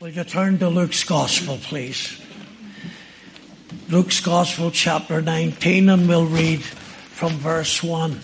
Will 0.00 0.10
you 0.10 0.22
turn 0.22 0.60
to 0.60 0.68
Luke's 0.68 1.02
Gospel, 1.02 1.58
please? 1.60 2.20
Luke's 3.88 4.20
Gospel, 4.20 4.70
chapter 4.70 5.20
19, 5.20 5.88
and 5.88 6.08
we'll 6.08 6.24
read 6.24 6.62
from 6.62 7.32
verse 7.32 7.82
1. 7.82 8.20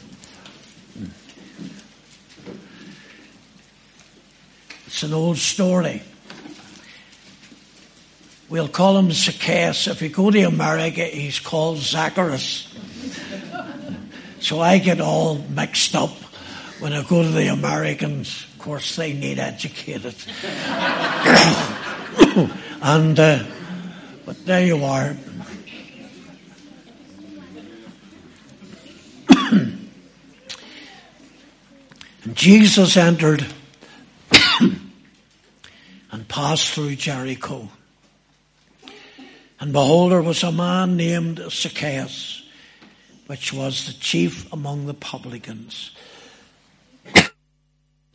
It's 4.87 5.03
an 5.03 5.15
old 5.15 5.37
story. 5.39 6.05
We'll 8.49 8.69
call 8.69 8.97
him 8.97 9.11
Zacchaeus. 9.11 9.89
If 9.89 10.01
you 10.01 10.11
go 10.11 10.31
to 10.31 10.43
America, 10.43 11.03
he's 11.03 11.41
called 11.41 11.79
Zacharias. 11.79 12.73
So 14.39 14.61
I 14.61 14.79
get 14.79 15.01
all 15.01 15.39
mixed 15.39 15.97
up 15.97 16.13
when 16.79 16.93
I 16.93 17.03
go 17.03 17.25
to 17.25 17.31
the 17.31 17.49
Americans. 17.49 18.47
Course, 18.65 18.97
they 18.97 19.13
need 19.13 19.39
educated. 19.39 20.15
and, 22.81 23.21
uh, 23.21 23.45
but 24.25 24.47
there 24.47 24.65
you 24.65 24.83
are. 24.83 25.15
Jesus 32.33 32.97
entered 32.97 33.45
and 36.11 36.27
passed 36.29 36.71
through 36.71 36.97
Jericho. 36.97 37.69
And 39.61 39.75
behold, 39.75 40.13
there 40.13 40.23
was 40.23 40.43
a 40.43 40.51
man 40.51 40.97
named 40.97 41.39
Zacchaeus, 41.51 42.43
which 43.27 43.53
was 43.53 43.89
the 43.89 43.93
chief 43.93 44.51
among 44.55 44.87
the 44.87 44.95
publicans. 44.95 45.91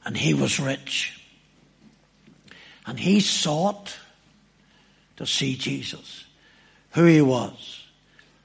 And 0.05 0.15
he 0.15 0.33
was 0.33 0.59
rich. 0.59 1.21
And 2.85 2.99
he 2.99 3.19
sought 3.19 3.95
to 5.17 5.25
see 5.25 5.55
Jesus, 5.55 6.25
who 6.91 7.05
he 7.05 7.21
was, 7.21 7.83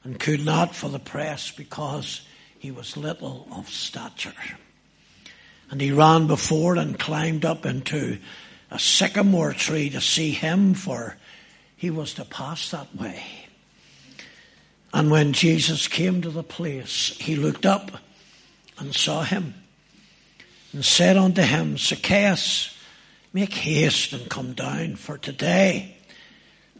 and 0.03 0.19
could 0.19 0.45
not 0.45 0.75
for 0.75 0.89
the 0.89 0.99
press 0.99 1.51
because 1.51 2.27
he 2.59 2.71
was 2.71 2.97
little 2.97 3.49
of 3.53 3.69
stature. 3.69 4.35
And 5.71 5.81
he 5.81 5.93
ran 5.93 6.27
before 6.27 6.77
and 6.77 6.99
climbed 6.99 7.45
up 7.45 7.65
into 7.65 8.19
a 8.71 8.79
sycamore 8.79 9.53
tree 9.53 9.89
to 9.91 10.01
see 10.01 10.33
him, 10.33 10.75
for 10.75 11.17
he 11.77 11.91
was 11.91 12.15
to 12.15 12.25
pass 12.25 12.71
that 12.71 12.95
way. 12.95 13.23
And 14.93 15.11
when 15.11 15.33
Jesus 15.33 15.89
came 15.89 16.23
to 16.23 16.31
the 16.31 16.43
place, 16.43 17.17
he 17.19 17.37
looked 17.37 17.67
up 17.67 17.91
and 18.79 18.95
saw 18.95 19.23
him 19.23 19.55
and 20.75 20.85
said 20.85 21.17
unto 21.17 21.41
him, 21.41 21.79
Zacchaeus, 21.79 22.77
make 23.33 23.55
haste 23.55 24.13
and 24.13 24.29
come 24.29 24.55
down, 24.55 24.97
for 24.97 25.17
today 25.17 25.97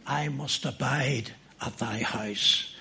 I 0.05 0.27
must 0.27 0.65
abide 0.65 1.31
at 1.61 1.77
thy 1.77 1.99
house. 1.99 2.75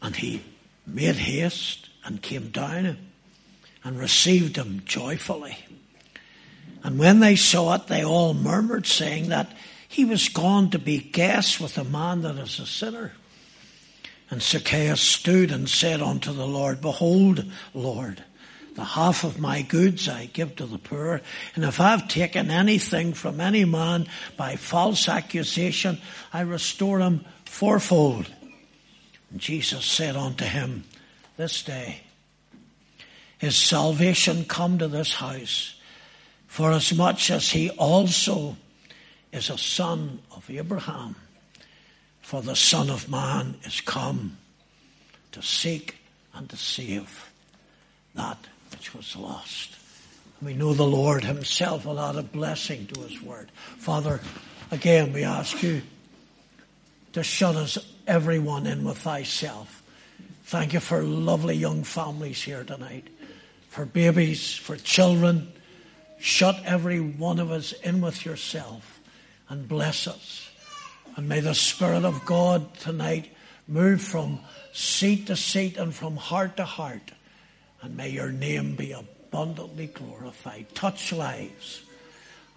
And 0.00 0.14
he 0.14 0.42
made 0.86 1.16
haste 1.16 1.88
and 2.04 2.22
came 2.22 2.50
down 2.50 2.96
and 3.82 3.98
received 3.98 4.56
him 4.56 4.82
joyfully. 4.86 5.58
And 6.84 6.96
when 6.96 7.18
they 7.18 7.34
saw 7.34 7.74
it, 7.74 7.88
they 7.88 8.04
all 8.04 8.34
murmured, 8.34 8.86
saying 8.86 9.30
that 9.30 9.50
he 9.88 10.04
was 10.04 10.28
gone 10.28 10.70
to 10.70 10.78
be 10.78 10.98
guest 10.98 11.60
with 11.60 11.76
a 11.76 11.84
man 11.84 12.22
that 12.22 12.36
is 12.36 12.60
a 12.60 12.66
sinner. 12.66 13.12
And 14.30 14.40
Zacchaeus 14.40 15.00
stood 15.00 15.50
and 15.50 15.68
said 15.68 16.00
unto 16.00 16.32
the 16.32 16.46
Lord, 16.46 16.80
Behold, 16.80 17.44
Lord, 17.74 18.22
the 18.74 18.84
half 18.84 19.24
of 19.24 19.38
my 19.38 19.62
goods 19.62 20.08
I 20.08 20.26
give 20.26 20.56
to 20.56 20.66
the 20.66 20.78
poor, 20.78 21.20
and 21.54 21.64
if 21.64 21.80
I've 21.80 22.08
taken 22.08 22.50
anything 22.50 23.12
from 23.12 23.40
any 23.40 23.64
man 23.64 24.06
by 24.36 24.56
false 24.56 25.08
accusation, 25.08 25.98
I 26.32 26.40
restore 26.40 26.98
him 26.98 27.24
fourfold. 27.44 28.32
And 29.30 29.40
Jesus 29.40 29.84
said 29.84 30.16
unto 30.16 30.44
him, 30.44 30.84
This 31.36 31.62
day 31.62 32.00
is 33.40 33.56
salvation 33.56 34.44
come 34.44 34.78
to 34.78 34.88
this 34.88 35.14
house, 35.14 35.80
for 36.48 36.72
as 36.72 36.92
much 36.92 37.30
as 37.30 37.50
he 37.50 37.70
also 37.70 38.56
is 39.32 39.50
a 39.50 39.58
son 39.58 40.20
of 40.32 40.48
Abraham. 40.50 41.16
For 42.22 42.40
the 42.40 42.56
Son 42.56 42.88
of 42.88 43.10
Man 43.10 43.56
is 43.64 43.82
come 43.82 44.38
to 45.32 45.42
seek 45.42 45.96
and 46.32 46.48
to 46.48 46.56
save 46.56 47.30
that 48.14 48.38
which 48.74 48.94
was 48.94 49.16
lost. 49.16 49.76
We 50.42 50.54
know 50.54 50.74
the 50.74 50.86
Lord 50.86 51.24
Himself 51.24 51.86
will 51.86 52.00
add 52.00 52.16
a 52.16 52.22
blessing 52.22 52.86
to 52.88 53.00
His 53.00 53.22
word. 53.22 53.50
Father, 53.78 54.20
again 54.70 55.12
we 55.12 55.24
ask 55.24 55.62
you 55.62 55.82
to 57.12 57.22
shut 57.22 57.54
us 57.56 57.78
everyone 58.06 58.66
in 58.66 58.84
with 58.84 58.98
thyself. 58.98 59.82
Thank 60.44 60.72
you 60.72 60.80
for 60.80 61.02
lovely 61.02 61.54
young 61.54 61.84
families 61.84 62.42
here 62.42 62.64
tonight 62.64 63.08
for 63.74 63.84
babies, 63.84 64.54
for 64.54 64.76
children. 64.76 65.52
Shut 66.20 66.62
every 66.64 67.00
one 67.00 67.40
of 67.40 67.50
us 67.50 67.72
in 67.72 68.00
with 68.00 68.24
yourself 68.24 69.00
and 69.48 69.66
bless 69.66 70.06
us. 70.06 70.48
And 71.16 71.28
may 71.28 71.40
the 71.40 71.56
Spirit 71.56 72.04
of 72.04 72.24
God 72.24 72.72
tonight 72.74 73.32
move 73.66 74.00
from 74.00 74.38
seat 74.72 75.26
to 75.26 75.34
seat 75.34 75.76
and 75.76 75.92
from 75.92 76.16
heart 76.16 76.56
to 76.58 76.64
heart. 76.64 77.10
And 77.84 77.98
may 77.98 78.08
your 78.08 78.32
name 78.32 78.76
be 78.76 78.92
abundantly 78.92 79.88
glorified. 79.88 80.74
Touch 80.74 81.12
lives. 81.12 81.82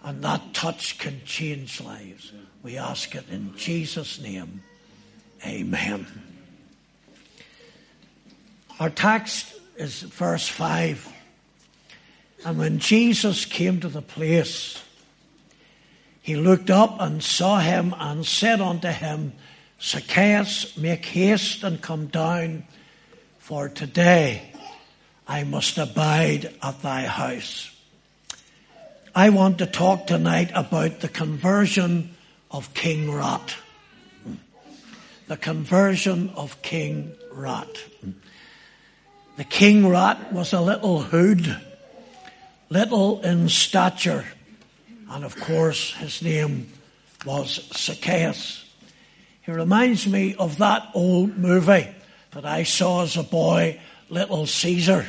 And 0.02 0.24
that 0.24 0.54
touch 0.54 0.96
can 0.98 1.20
change 1.26 1.82
lives. 1.82 2.32
We 2.62 2.78
ask 2.78 3.14
it 3.14 3.28
in 3.30 3.54
Jesus' 3.54 4.18
name. 4.18 4.62
Amen. 5.44 6.06
Our 8.80 8.88
text 8.88 9.54
is 9.76 10.00
verse 10.00 10.48
5. 10.48 11.12
And 12.46 12.58
when 12.58 12.78
Jesus 12.78 13.44
came 13.44 13.80
to 13.80 13.88
the 13.88 14.00
place, 14.00 14.82
he 16.22 16.36
looked 16.36 16.70
up 16.70 17.02
and 17.02 17.22
saw 17.22 17.58
him 17.58 17.94
and 17.98 18.24
said 18.24 18.62
unto 18.62 18.88
him, 18.88 19.34
Zacchaeus, 19.78 20.74
make 20.78 21.04
haste 21.04 21.64
and 21.64 21.82
come 21.82 22.06
down, 22.06 22.64
for 23.38 23.68
today 23.68 24.52
I 25.28 25.44
must 25.44 25.76
abide 25.76 26.54
at 26.62 26.80
thy 26.80 27.02
house. 27.02 27.70
I 29.14 29.28
want 29.28 29.58
to 29.58 29.66
talk 29.66 30.06
tonight 30.06 30.50
about 30.54 31.00
the 31.00 31.08
conversion 31.08 32.16
of 32.50 32.72
King 32.72 33.12
Rat. 33.12 33.54
The 35.26 35.36
conversion 35.36 36.30
of 36.34 36.62
King 36.62 37.12
Rat. 37.30 37.68
The 39.36 39.44
King 39.44 39.86
Rat 39.86 40.32
was 40.32 40.54
a 40.54 40.62
little 40.62 41.02
hood, 41.02 41.60
little 42.70 43.20
in 43.20 43.50
stature, 43.50 44.24
and 45.10 45.24
of 45.24 45.36
course 45.36 45.92
his 45.94 46.22
name 46.22 46.72
was 47.26 47.68
Zacchaeus. 47.76 48.64
He 49.42 49.52
reminds 49.52 50.06
me 50.06 50.34
of 50.36 50.56
that 50.56 50.88
old 50.94 51.36
movie 51.36 51.88
that 52.30 52.46
I 52.46 52.62
saw 52.62 53.02
as 53.02 53.18
a 53.18 53.22
boy, 53.22 53.78
Little 54.10 54.46
Caesar. 54.46 55.06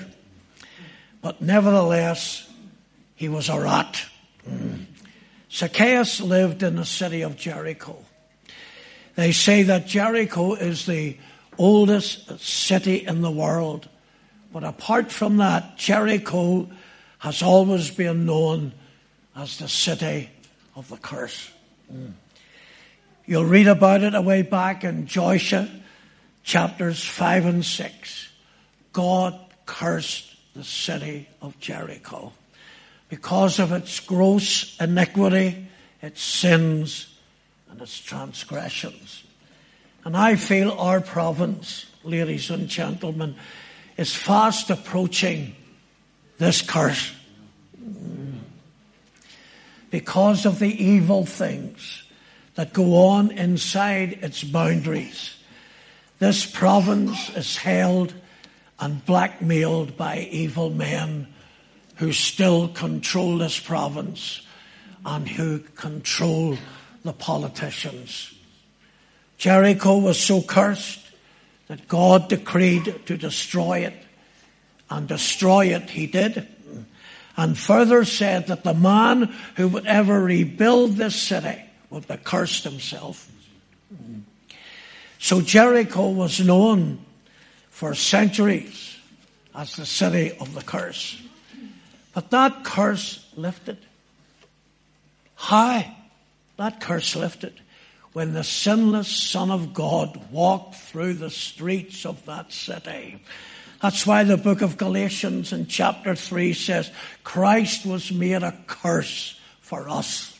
But 1.21 1.41
nevertheless, 1.41 2.49
he 3.15 3.29
was 3.29 3.49
a 3.49 3.59
rat. 3.59 4.01
Mm. 4.47 4.85
Zacchaeus 5.51 6.21
lived 6.21 6.63
in 6.63 6.75
the 6.75 6.85
city 6.85 7.21
of 7.21 7.35
Jericho. 7.35 7.97
They 9.15 9.31
say 9.31 9.63
that 9.63 9.87
Jericho 9.87 10.53
is 10.53 10.85
the 10.85 11.17
oldest 11.57 12.39
city 12.39 13.05
in 13.05 13.21
the 13.21 13.31
world. 13.31 13.89
But 14.53 14.63
apart 14.63 15.11
from 15.11 15.37
that, 15.37 15.77
Jericho 15.77 16.69
has 17.19 17.41
always 17.41 17.91
been 17.91 18.25
known 18.25 18.71
as 19.35 19.57
the 19.57 19.67
city 19.67 20.29
of 20.75 20.87
the 20.87 20.97
curse. 20.97 21.51
Mm. 21.93 22.13
You'll 23.25 23.45
read 23.45 23.67
about 23.67 24.01
it 24.03 24.15
away 24.15 24.41
back 24.41 24.83
in 24.83 25.05
Joshua 25.05 25.69
chapters 26.43 27.03
5 27.03 27.45
and 27.45 27.65
6. 27.65 28.28
God 28.93 29.39
cursed 29.65 30.35
the 30.55 30.63
city 30.63 31.29
of 31.41 31.59
Jericho 31.59 32.33
because 33.09 33.59
of 33.59 33.71
its 33.71 33.99
gross 33.99 34.79
iniquity, 34.79 35.67
its 36.01 36.21
sins, 36.21 37.15
and 37.69 37.81
its 37.81 37.99
transgressions. 37.99 39.23
And 40.05 40.15
I 40.15 40.35
feel 40.35 40.71
our 40.71 41.01
province, 41.01 41.85
ladies 42.03 42.49
and 42.49 42.67
gentlemen, 42.67 43.35
is 43.97 44.15
fast 44.15 44.69
approaching 44.69 45.55
this 46.37 46.61
curse 46.61 47.13
because 49.91 50.45
of 50.45 50.59
the 50.59 50.83
evil 50.83 51.25
things 51.25 52.03
that 52.55 52.73
go 52.73 52.95
on 53.07 53.31
inside 53.31 54.19
its 54.21 54.43
boundaries. 54.43 55.35
This 56.19 56.45
province 56.45 57.29
is 57.35 57.57
held 57.57 58.13
and 58.79 59.05
blackmailed 59.05 59.97
by 59.97 60.27
evil 60.31 60.69
men 60.69 61.27
who 61.95 62.13
still 62.13 62.69
control 62.69 63.37
this 63.37 63.59
province 63.59 64.41
and 65.05 65.27
who 65.27 65.59
control 65.59 66.57
the 67.03 67.13
politicians. 67.13 68.33
Jericho 69.37 69.97
was 69.97 70.19
so 70.19 70.41
cursed 70.41 70.99
that 71.67 71.87
God 71.87 72.29
decreed 72.29 73.05
to 73.05 73.17
destroy 73.17 73.79
it. 73.79 73.93
And 74.89 75.07
destroy 75.07 75.67
it 75.67 75.89
he 75.89 76.07
did. 76.07 76.47
And 77.37 77.57
further 77.57 78.03
said 78.05 78.47
that 78.47 78.63
the 78.63 78.73
man 78.73 79.33
who 79.55 79.67
would 79.69 79.85
ever 79.85 80.19
rebuild 80.19 80.93
this 80.93 81.15
city 81.15 81.61
would 81.89 82.07
be 82.07 82.17
cursed 82.17 82.63
himself. 82.63 83.29
So 85.19 85.41
Jericho 85.41 86.09
was 86.09 86.39
known 86.39 87.05
for 87.79 87.95
centuries 87.95 88.97
as 89.55 89.77
the 89.77 89.85
city 89.85 90.33
of 90.41 90.53
the 90.53 90.61
curse. 90.61 91.17
But 92.13 92.29
that 92.31 92.65
curse 92.65 93.25
lifted. 93.37 93.77
How? 95.35 95.85
That 96.57 96.81
curse 96.81 97.15
lifted 97.15 97.53
when 98.11 98.33
the 98.33 98.43
sinless 98.43 99.07
Son 99.07 99.49
of 99.49 99.73
God 99.73 100.29
walked 100.29 100.75
through 100.75 101.13
the 101.13 101.29
streets 101.29 102.05
of 102.05 102.25
that 102.25 102.51
city. 102.51 103.23
That's 103.81 104.05
why 104.05 104.25
the 104.25 104.35
book 104.35 104.61
of 104.61 104.75
Galatians 104.75 105.53
in 105.53 105.67
chapter 105.67 106.15
3 106.15 106.51
says, 106.51 106.91
Christ 107.23 107.85
was 107.85 108.11
made 108.11 108.43
a 108.43 108.59
curse 108.67 109.39
for 109.61 109.87
us. 109.87 110.37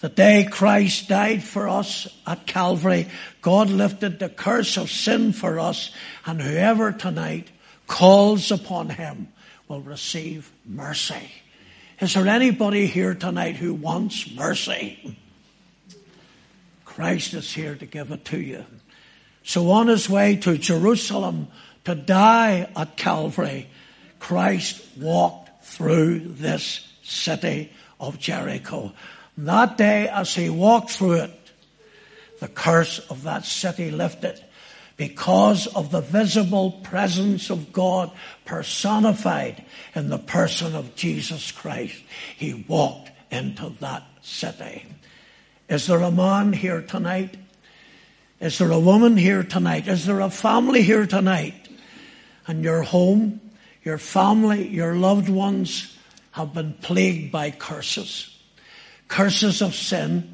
The 0.00 0.08
day 0.08 0.46
Christ 0.50 1.08
died 1.08 1.44
for 1.44 1.66
us 1.68 2.08
at 2.26 2.46
Calvary, 2.46 3.08
God 3.44 3.68
lifted 3.68 4.20
the 4.20 4.30
curse 4.30 4.78
of 4.78 4.90
sin 4.90 5.34
for 5.34 5.60
us, 5.60 5.90
and 6.24 6.40
whoever 6.40 6.92
tonight 6.92 7.48
calls 7.86 8.50
upon 8.50 8.88
him 8.88 9.28
will 9.68 9.82
receive 9.82 10.50
mercy. 10.64 11.30
Is 12.00 12.14
there 12.14 12.26
anybody 12.26 12.86
here 12.86 13.14
tonight 13.14 13.56
who 13.56 13.74
wants 13.74 14.34
mercy? 14.34 15.18
Christ 16.86 17.34
is 17.34 17.52
here 17.52 17.74
to 17.74 17.84
give 17.84 18.12
it 18.12 18.24
to 18.24 18.40
you. 18.40 18.64
So 19.42 19.72
on 19.72 19.88
his 19.88 20.08
way 20.08 20.36
to 20.36 20.56
Jerusalem 20.56 21.48
to 21.84 21.94
die 21.94 22.70
at 22.74 22.96
Calvary, 22.96 23.68
Christ 24.20 24.82
walked 24.96 25.66
through 25.66 26.20
this 26.20 26.88
city 27.02 27.70
of 28.00 28.18
Jericho. 28.18 28.94
that 29.36 29.76
day 29.76 30.08
as 30.08 30.34
he 30.34 30.48
walked 30.48 30.92
through 30.92 31.24
it, 31.24 31.43
the 32.44 32.48
curse 32.48 32.98
of 33.08 33.22
that 33.22 33.46
city 33.46 33.90
lifted 33.90 34.38
because 34.98 35.66
of 35.68 35.90
the 35.90 36.02
visible 36.02 36.72
presence 36.82 37.48
of 37.48 37.72
God 37.72 38.12
personified 38.44 39.64
in 39.94 40.10
the 40.10 40.18
person 40.18 40.76
of 40.76 40.94
Jesus 40.94 41.50
Christ. 41.52 41.96
He 42.36 42.66
walked 42.68 43.10
into 43.30 43.70
that 43.80 44.02
city. 44.20 44.84
Is 45.70 45.86
there 45.86 46.00
a 46.02 46.10
man 46.10 46.52
here 46.52 46.82
tonight? 46.82 47.34
Is 48.40 48.58
there 48.58 48.72
a 48.72 48.78
woman 48.78 49.16
here 49.16 49.42
tonight? 49.42 49.88
Is 49.88 50.04
there 50.04 50.20
a 50.20 50.28
family 50.28 50.82
here 50.82 51.06
tonight? 51.06 51.54
And 52.46 52.62
your 52.62 52.82
home, 52.82 53.40
your 53.84 53.96
family, 53.96 54.68
your 54.68 54.96
loved 54.96 55.30
ones 55.30 55.96
have 56.32 56.52
been 56.52 56.74
plagued 56.74 57.32
by 57.32 57.52
curses. 57.52 58.38
Curses 59.08 59.62
of 59.62 59.74
sin, 59.74 60.33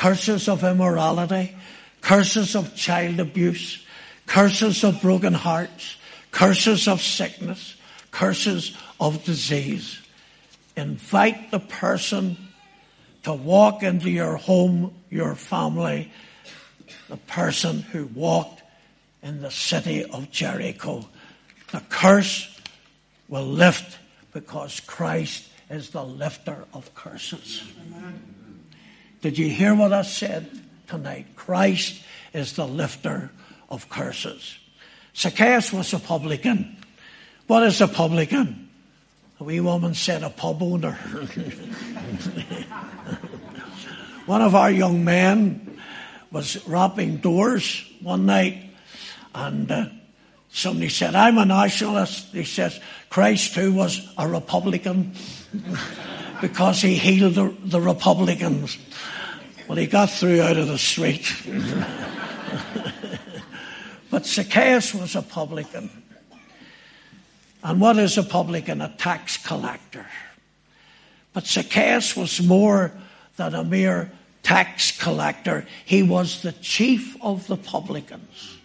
curses 0.00 0.48
of 0.48 0.64
immorality, 0.64 1.54
curses 2.00 2.56
of 2.56 2.74
child 2.74 3.20
abuse, 3.20 3.84
curses 4.24 4.82
of 4.82 4.98
broken 5.02 5.34
hearts, 5.34 5.96
curses 6.30 6.88
of 6.88 7.02
sickness, 7.02 7.76
curses 8.10 8.74
of 8.98 9.22
disease. 9.24 10.00
Invite 10.74 11.50
the 11.50 11.60
person 11.60 12.38
to 13.24 13.34
walk 13.34 13.82
into 13.82 14.08
your 14.08 14.38
home, 14.38 14.94
your 15.10 15.34
family, 15.34 16.10
the 17.10 17.18
person 17.18 17.82
who 17.82 18.06
walked 18.06 18.62
in 19.22 19.42
the 19.42 19.50
city 19.50 20.02
of 20.02 20.30
Jericho. 20.30 21.06
The 21.72 21.82
curse 21.90 22.58
will 23.28 23.44
lift 23.44 23.98
because 24.32 24.80
Christ 24.80 25.46
is 25.68 25.90
the 25.90 26.02
lifter 26.02 26.64
of 26.72 26.94
curses. 26.94 27.62
Did 29.20 29.38
you 29.38 29.48
hear 29.48 29.74
what 29.74 29.92
I 29.92 30.02
said 30.02 30.50
tonight? 30.88 31.26
Christ 31.36 32.02
is 32.32 32.54
the 32.54 32.66
lifter 32.66 33.30
of 33.68 33.88
curses. 33.88 34.58
Zacchaeus 35.16 35.72
was 35.72 35.92
a 35.92 35.98
publican. 35.98 36.76
What 37.46 37.64
is 37.64 37.80
a 37.80 37.88
publican? 37.88 38.68
A 39.38 39.44
wee 39.44 39.60
woman 39.60 39.94
said 39.94 40.22
a 40.22 40.30
pub 40.30 40.62
owner. 40.62 40.92
One 44.26 44.42
of 44.42 44.54
our 44.54 44.70
young 44.70 45.04
men 45.04 45.78
was 46.30 46.66
rapping 46.66 47.16
doors 47.16 47.84
one 48.00 48.26
night 48.26 48.70
and 49.34 49.70
uh, 49.70 49.86
somebody 50.50 50.88
said, 50.88 51.14
I'm 51.14 51.38
a 51.38 51.44
nationalist. 51.44 52.26
He 52.32 52.44
says, 52.44 52.78
Christ 53.08 53.54
too 53.54 53.72
was 53.72 54.08
a 54.16 54.28
Republican 54.28 55.14
because 56.40 56.80
he 56.80 56.94
healed 56.94 57.34
the, 57.34 57.54
the 57.64 57.80
Republicans. 57.80 58.78
Well, 59.70 59.78
he 59.78 59.86
got 59.86 60.10
through 60.10 60.42
out 60.42 60.56
of 60.56 60.66
the 60.66 60.78
street. 60.78 61.32
but 64.10 64.26
Zacchaeus 64.26 64.92
was 64.92 65.14
a 65.14 65.22
publican. 65.22 65.88
And 67.62 67.80
what 67.80 67.96
is 67.96 68.18
a 68.18 68.24
publican? 68.24 68.80
A 68.80 68.88
tax 68.88 69.36
collector. 69.36 70.06
But 71.32 71.46
Zacchaeus 71.46 72.16
was 72.16 72.42
more 72.42 72.90
than 73.36 73.54
a 73.54 73.62
mere 73.62 74.10
tax 74.42 74.90
collector. 75.00 75.68
He 75.84 76.02
was 76.02 76.42
the 76.42 76.50
chief 76.50 77.16
of 77.22 77.46
the 77.46 77.56
publicans. 77.56 78.58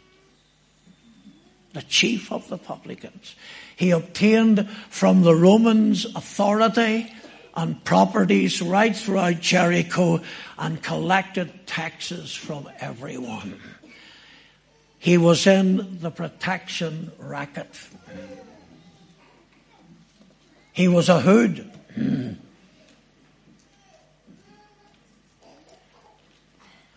The 1.74 1.84
chief 1.84 2.32
of 2.32 2.50
the 2.50 2.58
publicans. 2.58 3.36
He 3.76 3.92
obtained 3.92 4.68
from 4.90 5.22
the 5.22 5.36
Romans 5.36 6.06
authority 6.16 7.14
and 7.56 7.84
properties 7.84 8.62
right 8.62 8.96
throughout 8.96 9.40
Jericho 9.40 10.22
and 10.58 10.82
collected 10.82 11.66
taxes 11.66 12.34
from 12.34 12.70
everyone. 12.80 13.60
He 15.00 15.18
was 15.18 15.48
in 15.48 16.00
the 16.00 16.12
protection 16.12 17.12
racket. 17.20 17.70
He 20.74 20.88
was 20.88 21.10
a 21.10 21.22
hood. 21.22 21.72
And 21.96 22.40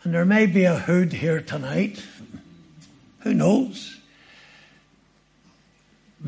there 0.03 0.25
may 0.25 0.47
be 0.47 0.65
a 0.65 0.79
hood 0.79 1.13
here 1.13 1.41
tonight. 1.41 2.03
Who 3.21 3.35
knows? 3.35 3.99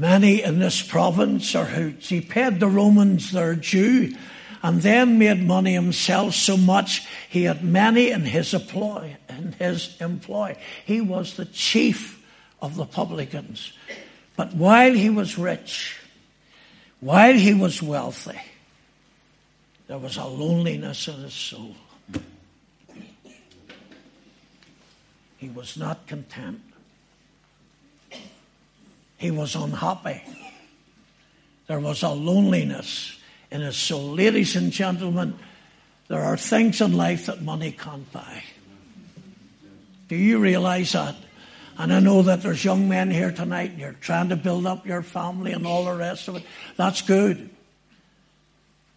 Many 0.00 0.42
in 0.42 0.60
this 0.60 0.80
province 0.80 1.54
are 1.54 1.66
hoods. 1.66 2.08
He 2.08 2.22
paid 2.22 2.58
the 2.58 2.68
Romans 2.68 3.32
their 3.32 3.54
due 3.54 4.16
and 4.62 4.80
then 4.80 5.18
made 5.18 5.42
money 5.42 5.74
himself 5.74 6.32
so 6.32 6.56
much 6.56 7.06
he 7.28 7.44
had 7.44 7.62
many 7.62 8.10
in 8.10 8.22
his 8.22 8.54
employ. 8.54 9.18
In 9.28 9.52
his 9.58 9.94
employ. 10.00 10.56
He 10.86 11.02
was 11.02 11.36
the 11.36 11.44
chief 11.44 12.24
of 12.62 12.76
the 12.76 12.86
publicans. 12.86 13.74
But 14.36 14.54
while 14.54 14.94
he 14.94 15.10
was 15.10 15.36
rich, 15.36 16.00
while 17.00 17.34
he 17.34 17.52
was 17.52 17.82
wealthy, 17.82 18.40
there 19.86 19.98
was 19.98 20.16
a 20.16 20.24
loneliness 20.24 21.08
in 21.08 21.16
his 21.16 21.34
soul. 21.34 21.76
He 25.36 25.50
was 25.50 25.76
not 25.76 26.06
content. 26.06 26.62
He 29.20 29.30
was 29.30 29.54
unhappy. 29.54 30.22
There 31.66 31.78
was 31.78 32.02
a 32.02 32.08
loneliness 32.08 33.18
in 33.50 33.60
his 33.60 33.76
soul. 33.76 34.14
Ladies 34.14 34.56
and 34.56 34.72
gentlemen, 34.72 35.38
there 36.08 36.22
are 36.22 36.38
things 36.38 36.80
in 36.80 36.94
life 36.94 37.26
that 37.26 37.42
money 37.42 37.70
can't 37.70 38.10
buy. 38.12 38.42
Do 40.08 40.16
you 40.16 40.38
realize 40.38 40.92
that? 40.92 41.16
And 41.76 41.92
I 41.92 42.00
know 42.00 42.22
that 42.22 42.42
there's 42.42 42.64
young 42.64 42.88
men 42.88 43.10
here 43.10 43.30
tonight 43.30 43.72
and 43.72 43.78
you're 43.78 43.92
trying 43.92 44.30
to 44.30 44.36
build 44.36 44.64
up 44.64 44.86
your 44.86 45.02
family 45.02 45.52
and 45.52 45.66
all 45.66 45.84
the 45.84 45.94
rest 45.94 46.26
of 46.28 46.36
it. 46.36 46.42
That's 46.76 47.02
good. 47.02 47.50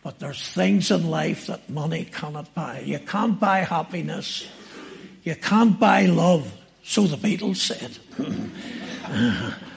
But 0.04 0.20
there's 0.20 0.48
things 0.48 0.90
in 0.90 1.10
life 1.10 1.48
that 1.48 1.70
money 1.70 2.06
cannot 2.06 2.54
buy. 2.54 2.80
You 2.80 3.00
can't 3.00 3.38
buy 3.38 3.60
happiness. 3.60 4.48
You 5.24 5.36
can't 5.36 5.78
buy 5.78 6.06
love. 6.06 6.50
So 6.82 7.08
the 7.08 7.18
Beatles 7.18 7.58
said. 7.58 7.98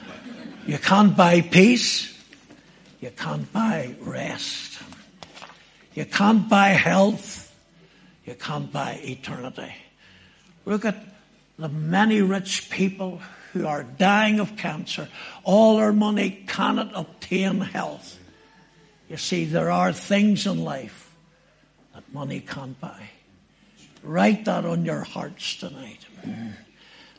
you 0.67 0.77
can't 0.77 1.15
buy 1.15 1.41
peace. 1.41 2.13
You 2.99 3.11
can't 3.11 3.51
buy 3.53 3.95
rest. 4.01 4.79
You 5.93 6.05
can't 6.05 6.49
buy 6.49 6.69
health. 6.69 7.55
You 8.25 8.35
can't 8.35 8.71
buy 8.71 8.99
eternity. 9.01 9.73
Look 10.65 10.83
at 10.83 10.97
the 11.57 11.69
many 11.69 12.21
rich 12.21 12.69
people 12.69 13.21
who 13.53 13.65
are 13.65 13.83
dying 13.83 14.39
of 14.39 14.57
cancer. 14.57 15.07
All 15.43 15.77
their 15.77 15.93
money 15.93 16.43
cannot 16.47 16.91
obtain 16.93 17.61
health. 17.61 18.19
You 19.09 19.17
see, 19.17 19.45
there 19.45 19.71
are 19.71 19.93
things 19.93 20.45
in 20.45 20.63
life 20.63 21.15
that 21.95 22.03
money 22.13 22.41
can't 22.41 22.79
buy. 22.79 23.09
Write 24.03 24.45
that 24.45 24.65
on 24.65 24.85
your 24.85 25.03
hearts 25.03 25.55
tonight. 25.55 26.05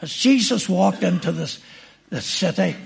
As 0.00 0.12
Jesus 0.12 0.68
walked 0.68 1.02
into 1.02 1.32
this, 1.32 1.60
this 2.10 2.26
city, 2.26 2.76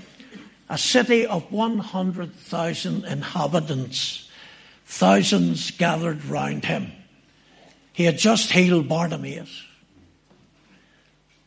a 0.69 0.77
city 0.77 1.25
of 1.25 1.51
100,000 1.51 3.05
inhabitants, 3.05 4.29
thousands 4.85 5.71
gathered 5.71 6.23
round 6.25 6.65
him. 6.65 6.91
He 7.91 8.05
had 8.05 8.17
just 8.17 8.51
healed 8.51 8.89
Bartimaeus. 8.89 9.65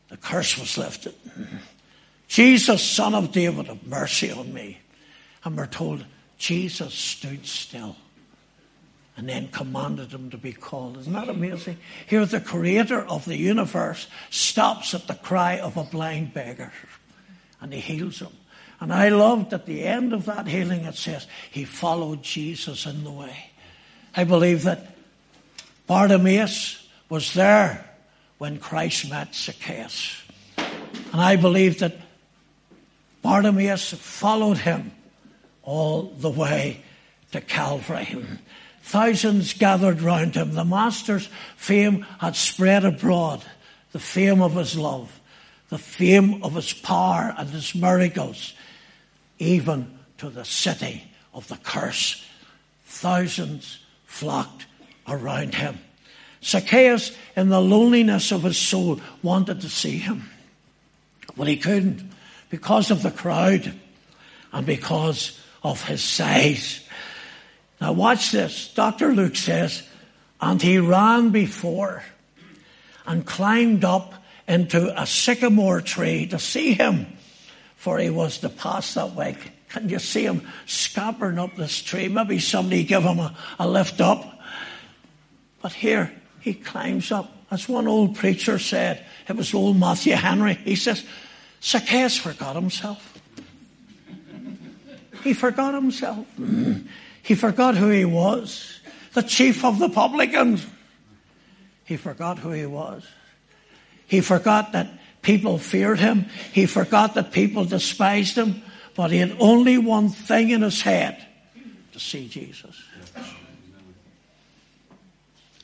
The 0.09 0.17
curse 0.17 0.57
was 0.59 0.79
lifted. 0.79 1.15
Jesus, 2.29 2.83
son 2.83 3.15
of 3.15 3.33
David, 3.33 3.67
have 3.67 3.87
mercy 3.87 4.31
on 4.31 4.53
me. 4.53 4.79
And 5.45 5.57
we're 5.57 5.67
told 5.67 6.05
Jesus 6.39 6.95
stood 6.95 7.47
still 7.47 7.97
and 9.17 9.29
then 9.29 9.49
commanded 9.49 10.13
him 10.13 10.31
to 10.31 10.37
be 10.37 10.53
called. 10.53 10.99
Isn't 10.99 11.13
that 11.15 11.29
amazing? 11.29 11.79
Here, 12.07 12.27
the 12.27 12.41
creator 12.41 13.01
of 13.01 13.25
the 13.25 13.37
universe 13.37 14.09
stops 14.31 14.95
at 14.95 15.07
the 15.07 15.15
cry 15.15 15.59
of 15.59 15.77
a 15.77 15.85
blind 15.85 16.35
beggar 16.35 16.73
and 17.61 17.73
he 17.73 17.81
heals 17.81 18.21
him. 18.21 18.33
And 18.81 18.93
I 18.93 19.09
loved 19.09 19.53
at 19.53 19.67
the 19.67 19.85
end 19.85 20.13
of 20.13 20.27
that 20.27 20.47
healing, 20.47 20.85
it 20.85 20.97
says, 20.97 21.27
he 21.51 21.65
followed 21.65 22.23
Jesus 22.23 22.87
in 22.87 23.05
the 23.05 23.11
way. 23.11 23.51
I 24.15 24.25
believe 24.25 24.65
that 24.65 24.97
Bartimaeus 25.87 26.87
was 27.09 27.33
there 27.35 27.89
when 28.39 28.59
Christ 28.59 29.09
met 29.09 29.35
Zacchaeus. 29.35 30.23
And 30.57 31.21
I 31.21 31.37
believe 31.37 31.79
that 31.79 31.97
Bartimaeus 33.23 33.93
followed 33.93 34.59
him 34.59 34.93
all 35.63 36.03
the 36.03 36.31
way 36.31 36.83
to 37.33 37.41
Calvary. 37.41 38.17
Thousands 38.83 39.53
gathered 39.55 40.01
round 40.01 40.35
him. 40.35 40.53
The 40.53 40.65
Master's 40.65 41.29
fame 41.57 42.07
had 42.21 42.37
spread 42.37 42.85
abroad. 42.85 43.43
The 43.93 43.99
fame 43.99 44.43
of 44.43 44.55
his 44.55 44.77
love, 44.77 45.21
the 45.71 45.79
fame 45.79 46.45
of 46.45 46.55
his 46.55 46.73
power 46.73 47.35
and 47.39 47.49
his 47.49 47.75
miracles, 47.75 48.53
even 49.39 49.99
to 50.19 50.31
the 50.31 50.45
city 50.45 51.03
of 51.35 51.49
the 51.49 51.57
curse. 51.57 52.25
Thousands 52.87 53.79
flocked 54.07 54.67
around 55.07 55.55
him. 55.55 55.79
Zacchaeus, 56.43 57.17
in 57.35 57.49
the 57.49 57.61
loneliness 57.61 58.33
of 58.33 58.43
his 58.43 58.57
soul, 58.57 59.01
wanted 59.23 59.61
to 59.63 59.69
see 59.69 59.99
him. 59.99 60.31
But 61.37 61.49
he 61.49 61.57
couldn't 61.57 62.11
because 62.51 62.91
of 62.91 63.03
the 63.03 63.11
crowd 63.11 63.75
and 64.53 64.65
because 64.65 65.39
of 65.63 65.83
his 65.83 66.03
size. 66.03 66.81
Now 67.81 67.93
watch 67.93 68.31
this. 68.31 68.73
Dr. 68.73 69.13
Luke 69.13 69.37
says, 69.37 69.83
and 70.41 70.61
he 70.63 70.79
ran 70.79 71.31
before 71.31 72.03
and 73.07 73.27
climbed 73.27 73.85
up 73.85 74.15
into 74.49 75.01
a 75.01 75.07
sycamore 75.07 75.81
tree 75.81 76.27
to 76.27 76.39
see 76.39 76.73
him, 76.73 77.07
for 77.77 77.99
he 77.99 78.11
was 78.11 78.39
to 78.39 78.49
pass 78.49 78.95
that 78.95 79.15
way. 79.15 79.37
Can 79.69 79.89
you 79.89 79.99
see 79.99 80.25
him 80.25 80.47
scampering 80.67 81.39
up 81.39 81.55
this 81.57 81.83
tree? 81.83 82.09
Maybe 82.09 82.39
somebody 82.39 82.85
give 82.85 83.03
him 83.03 83.19
a, 83.19 83.37
a 83.59 83.69
lift 83.69 84.01
up. 84.01 84.41
But 85.63 85.73
here 85.73 86.13
he 86.41 86.55
climbs 86.55 87.13
up. 87.13 87.33
As 87.51 87.69
one 87.69 87.87
old 87.87 88.17
preacher 88.17 88.59
said, 88.59 89.05
it 89.29 89.37
was 89.37 89.55
old 89.55 89.79
Matthew 89.79 90.15
Henry. 90.15 90.55
He 90.55 90.77
says, 90.77 91.05
Zacchaeus 91.63 92.17
forgot 92.17 92.57
himself. 92.57 93.21
He 95.23 95.33
forgot 95.33 95.75
himself. 95.75 96.27
He 97.23 97.35
forgot 97.35 97.77
who 97.77 97.89
he 97.89 98.05
was. 98.05 98.81
The 99.15 99.23
chief 99.23 99.65
of 99.65 99.79
the 99.79 99.89
publicans. 99.89 100.67
He 101.85 101.97
forgot 101.97 102.39
who 102.39 102.51
he 102.51 102.67
was. 102.67 103.07
He 104.07 104.21
forgot 104.21 104.73
that 104.73 104.89
people 105.27 105.59
feared 105.59 105.99
him. 105.99 106.27
He 106.53 106.67
forgot 106.67 107.15
that 107.15 107.33
people 107.33 107.65
despised 107.65 108.39
him. 108.39 108.63
But 108.95 109.11
he 109.11 109.19
had 109.19 109.37
only 109.41 109.77
one 109.77 110.09
thing 110.09 110.51
in 110.51 110.63
his 110.63 110.81
head 110.81 111.23
to 111.93 112.01
see 112.01 112.29
Jesus. 112.29 112.81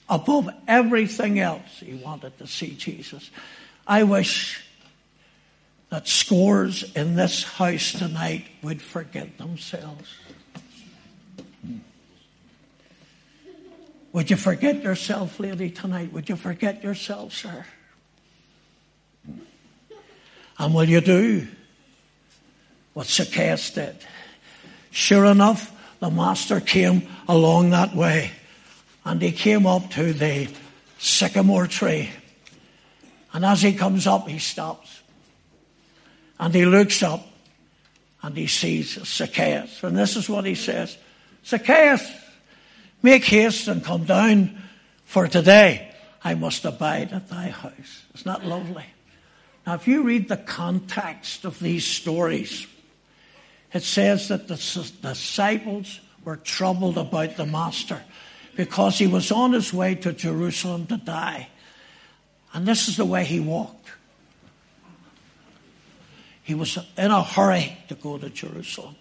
Above 0.09 0.50
everything 0.69 1.38
else, 1.38 1.78
he 1.78 1.95
wanted 1.95 2.37
to 2.38 2.47
see 2.47 2.75
Jesus. 2.75 3.31
I 3.87 4.02
wish 4.02 4.62
that 5.88 6.09
scores 6.09 6.92
in 6.95 7.14
this 7.14 7.45
house 7.45 7.92
tonight 7.92 8.45
would 8.62 8.83
forget 8.83 9.38
themselves. 9.38 10.12
Would 14.12 14.28
you 14.28 14.37
forget 14.37 14.83
yourself, 14.83 15.40
lady, 15.40 15.71
tonight? 15.71 16.12
Would 16.12 16.28
you 16.28 16.37
forget 16.37 16.83
yourself, 16.85 17.33
sir? 17.33 17.64
And 20.59 20.75
will 20.75 20.88
you 20.88 21.00
do 21.00 21.47
what 22.94 23.06
Zacchaeus 23.06 23.71
did? 23.71 23.97
Sure 24.90 25.25
enough, 25.25 25.73
the 26.00 26.11
master 26.11 26.61
came 26.61 27.09
along 27.28 27.71
that 27.71 27.94
way 27.94 28.30
and 29.04 29.21
he 29.21 29.32
came 29.32 29.66
up 29.66 29.90
to 29.90 30.12
the 30.12 30.49
sycamore 30.99 31.66
tree. 31.66 32.11
And 33.32 33.44
as 33.44 33.62
he 33.62 33.73
comes 33.73 34.06
up, 34.06 34.28
he 34.28 34.38
stops. 34.38 35.00
And 36.38 36.54
he 36.54 36.64
looks 36.64 37.02
up 37.02 37.26
and 38.23 38.37
he 38.37 38.47
sees 38.47 38.99
Zacchaeus. 39.04 39.82
And 39.82 39.97
this 39.97 40.16
is 40.16 40.28
what 40.28 40.44
he 40.44 40.54
says 40.54 40.97
Zacchaeus, 41.44 42.09
make 43.02 43.25
haste 43.25 43.68
and 43.68 43.85
come 43.85 44.04
down, 44.04 44.61
for 45.04 45.26
today 45.26 45.92
I 46.23 46.35
must 46.35 46.64
abide 46.64 47.12
at 47.12 47.28
thy 47.28 47.49
house. 47.49 48.02
Isn't 48.14 48.26
that 48.26 48.47
lovely? 48.47 48.87
Now, 49.66 49.75
if 49.75 49.87
you 49.87 50.02
read 50.02 50.28
the 50.28 50.37
context 50.37 51.45
of 51.45 51.59
these 51.61 51.85
stories, 51.85 52.66
it 53.73 53.83
says 53.83 54.28
that 54.28 54.49
the 54.49 54.57
disciples 55.02 56.00
were 56.25 56.37
troubled 56.37 56.99
about 56.99 57.37
the 57.37 57.47
Master 57.47 58.02
because 58.57 58.99
he 58.99 59.07
was 59.07 59.31
on 59.33 59.52
his 59.52 59.73
way 59.73 59.95
to 59.95 60.12
Jerusalem 60.12 60.87
to 60.87 60.97
die. 60.97 61.49
And 62.52 62.66
this 62.66 62.88
is 62.88 62.97
the 62.97 63.04
way 63.04 63.25
he 63.25 63.40
walked. 63.40 63.88
He 66.42 66.54
was 66.54 66.78
in 66.99 67.11
a 67.11 67.23
hurry 67.23 67.76
to 67.88 67.95
go 67.95 68.19
to 68.19 68.28
Jerusalem. 68.28 68.97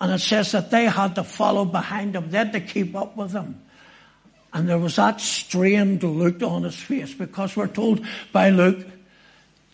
And 0.00 0.12
it 0.12 0.20
says 0.20 0.52
that 0.52 0.70
they 0.70 0.86
had 0.86 1.14
to 1.16 1.24
follow 1.24 1.66
behind 1.66 2.16
him. 2.16 2.30
They 2.30 2.38
had 2.38 2.52
to 2.54 2.60
keep 2.60 2.96
up 2.96 3.16
with 3.16 3.32
him. 3.32 3.60
And 4.52 4.68
there 4.68 4.78
was 4.78 4.96
that 4.96 5.20
strained 5.20 6.02
look 6.02 6.42
on 6.42 6.64
his 6.64 6.74
face 6.74 7.14
because 7.14 7.54
we're 7.54 7.68
told 7.68 8.04
by 8.32 8.50
Luke 8.50 8.84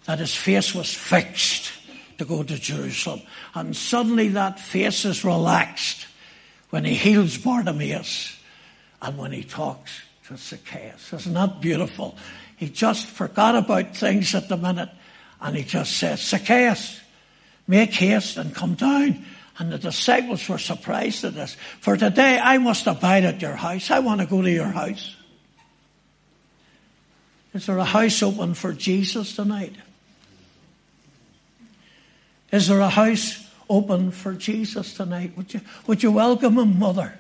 that 0.07 0.19
his 0.19 0.35
face 0.35 0.75
was 0.75 0.93
fixed 0.93 1.73
to 2.19 2.25
go 2.25 2.43
to 2.43 2.59
Jerusalem. 2.59 3.23
And 3.55 3.77
suddenly 3.77 4.29
that 4.29 4.61
face 4.61 5.05
is 5.05 5.25
relaxed 5.25 6.07
when 6.71 6.85
he 6.85 6.95
heals 6.95 7.37
Bartimaeus 7.39 8.37
and 9.03 9.19
when 9.19 9.33
he 9.33 9.43
talks 9.45 10.01
to 10.29 10.37
Zacchaeus. 10.37 11.13
Isn't 11.13 11.35
that 11.35 11.61
beautiful? 11.61 12.17
He 12.57 12.69
just 12.69 13.07
forgot 13.07 13.55
about 13.55 13.97
things 13.97 14.35
at 14.35 14.49
the 14.49 14.57
minute 14.57 14.91
and 15.41 15.57
he 15.57 15.65
just 15.65 15.97
says, 15.97 16.23
Zacchaeus, 16.23 17.01
make 17.67 17.93
haste 17.93 18.37
and 18.37 18.55
come 18.55 18.75
down. 18.75 19.25
And 19.59 19.73
the 19.73 19.79
disciples 19.79 20.49
were 20.49 20.59
surprised 20.59 21.25
at 21.25 21.35
this. 21.35 21.57
For 21.81 21.97
today 21.97 22.39
I 22.39 22.59
must 22.59 22.87
abide 22.87 23.25
at 23.25 23.43
your 23.43 23.57
house. 23.57 23.91
I 23.91 24.01
want 24.01 24.21
to 24.21 24.27
go 24.27 24.43
to 24.43 24.51
your 24.51 24.67
house. 24.67 25.17
Is 27.55 27.67
there 27.67 27.79
a 27.79 27.85
house 27.85 28.23
open 28.23 28.53
for 28.53 28.73
Jesus 28.75 29.35
tonight? 29.35 29.75
Is 32.53 32.69
there 32.69 32.81
a 32.81 32.89
house 32.89 33.45
open 33.69 34.11
for 34.11 34.33
Jesus 34.33 34.95
tonight? 34.95 35.37
Would 35.37 35.55
you, 35.55 35.61
would 35.87 36.03
you 36.03 36.13
welcome 36.13 36.59
him, 36.59 36.79
mother? 36.79 37.19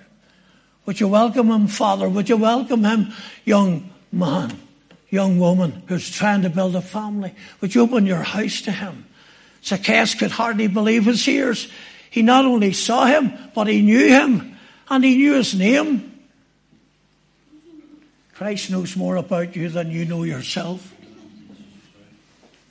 Would 0.86 1.00
you 1.00 1.08
welcome 1.08 1.50
him, 1.50 1.66
father? 1.66 2.08
Would 2.08 2.28
you 2.28 2.36
welcome 2.36 2.84
him, 2.84 3.12
young 3.44 3.90
man? 4.12 4.56
young 5.10 5.38
woman 5.38 5.82
who's 5.86 6.10
trying 6.10 6.42
to 6.42 6.50
build 6.50 6.76
a 6.76 6.82
family. 6.82 7.34
Would 7.60 7.74
you 7.74 7.82
open 7.82 8.06
your 8.06 8.22
house 8.22 8.62
to 8.62 8.72
him? 8.72 9.06
Zacchaeus 9.64 10.14
could 10.14 10.30
hardly 10.30 10.68
believe 10.68 11.04
his 11.04 11.26
ears. 11.28 11.70
He 12.10 12.22
not 12.22 12.44
only 12.44 12.72
saw 12.72 13.06
him, 13.06 13.32
but 13.54 13.66
he 13.66 13.82
knew 13.82 14.08
him 14.08 14.56
and 14.88 15.04
he 15.04 15.16
knew 15.16 15.34
his 15.34 15.54
name. 15.54 16.12
Christ 18.34 18.70
knows 18.70 18.96
more 18.96 19.16
about 19.16 19.56
you 19.56 19.68
than 19.68 19.90
you 19.90 20.04
know 20.04 20.22
yourself. 20.22 20.94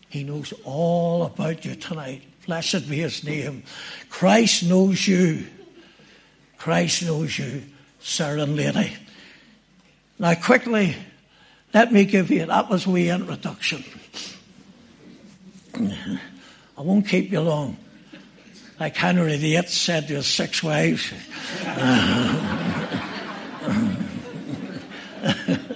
He 0.09 0.23
knows 0.23 0.53
all 0.63 1.23
about 1.23 1.65
you 1.65 1.75
tonight. 1.75 2.21
Blessed 2.45 2.89
be 2.89 2.97
his 2.97 3.23
name. 3.23 3.63
Christ 4.09 4.63
knows 4.63 5.07
you. 5.07 5.45
Christ 6.57 7.03
knows 7.03 7.37
you, 7.37 7.63
sir 7.99 8.37
and 8.37 8.55
lady. 8.55 8.95
Now, 10.19 10.35
quickly, 10.35 10.95
let 11.73 11.91
me 11.91 12.05
give 12.05 12.31
you 12.31 12.45
that 12.45 12.69
was 12.69 12.87
we 12.87 13.09
introduction. 13.09 13.83
I 15.75 16.81
won't 16.81 17.07
keep 17.07 17.31
you 17.31 17.41
long. 17.41 17.77
Like 18.79 18.95
Henry 18.95 19.37
VIII 19.37 19.67
said 19.67 20.07
to 20.07 20.15
his 20.15 20.27
six 20.27 20.63
wives. 20.63 21.11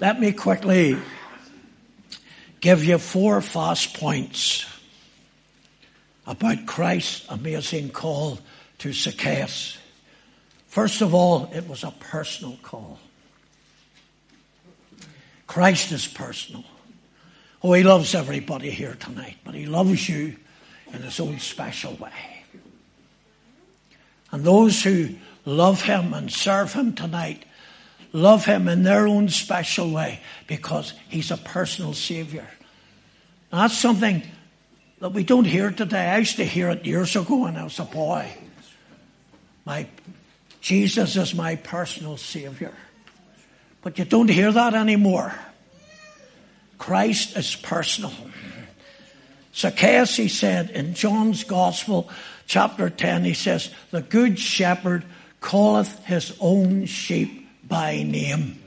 let 0.00 0.20
me 0.20 0.32
quickly 0.32 0.96
give 2.60 2.84
you 2.84 2.98
four 2.98 3.40
fast 3.40 3.94
points 3.94 4.66
about 6.26 6.66
Christ's 6.66 7.26
amazing 7.28 7.90
call 7.90 8.38
to 8.78 8.92
Zacchaeus. 8.92 9.78
First 10.68 11.00
of 11.00 11.14
all, 11.14 11.50
it 11.52 11.68
was 11.68 11.82
a 11.82 11.90
personal 11.90 12.56
call. 12.62 12.98
Christ 15.46 15.90
is 15.90 16.06
personal. 16.06 16.64
Oh, 17.62 17.72
he 17.72 17.82
loves 17.82 18.14
everybody 18.14 18.70
here 18.70 18.94
tonight, 18.94 19.36
but 19.44 19.54
he 19.54 19.66
loves 19.66 20.08
you 20.08 20.36
in 20.92 21.02
his 21.02 21.18
own 21.18 21.38
special 21.40 21.94
way. 21.94 22.44
And 24.30 24.44
those 24.44 24.82
who 24.82 25.08
love 25.44 25.82
him 25.82 26.14
and 26.14 26.30
serve 26.32 26.72
him 26.72 26.94
tonight 26.94 27.44
love 28.12 28.44
him 28.44 28.68
in 28.68 28.82
their 28.82 29.06
own 29.06 29.28
special 29.28 29.90
way 29.90 30.20
because 30.46 30.94
he's 31.08 31.30
a 31.30 31.36
personal 31.36 31.94
savior. 31.94 32.46
Now, 33.52 33.62
that's 33.62 33.78
something 33.78 34.22
that 35.00 35.10
we 35.10 35.24
don't 35.24 35.44
hear 35.44 35.70
today. 35.70 36.08
I 36.08 36.18
used 36.18 36.36
to 36.36 36.44
hear 36.44 36.70
it 36.70 36.86
years 36.86 37.16
ago 37.16 37.44
when 37.44 37.56
I 37.56 37.64
was 37.64 37.78
a 37.78 37.84
boy. 37.84 38.30
My 39.64 39.86
Jesus 40.60 41.16
is 41.16 41.34
my 41.34 41.56
personal 41.56 42.16
savior. 42.16 42.74
But 43.82 43.98
you 43.98 44.04
don't 44.04 44.28
hear 44.28 44.52
that 44.52 44.74
anymore. 44.74 45.34
Christ 46.78 47.36
is 47.36 47.56
personal. 47.56 48.12
Zacchaeus, 49.54 50.16
he 50.16 50.28
said 50.28 50.70
in 50.70 50.94
John's 50.94 51.44
Gospel, 51.44 52.08
chapter 52.46 52.90
10, 52.90 53.24
he 53.24 53.34
says, 53.34 53.70
The 53.90 54.02
good 54.02 54.38
shepherd 54.38 55.04
calleth 55.40 56.04
his 56.04 56.36
own 56.40 56.84
sheep 56.86 57.39
by 57.70 58.02
name. 58.02 58.62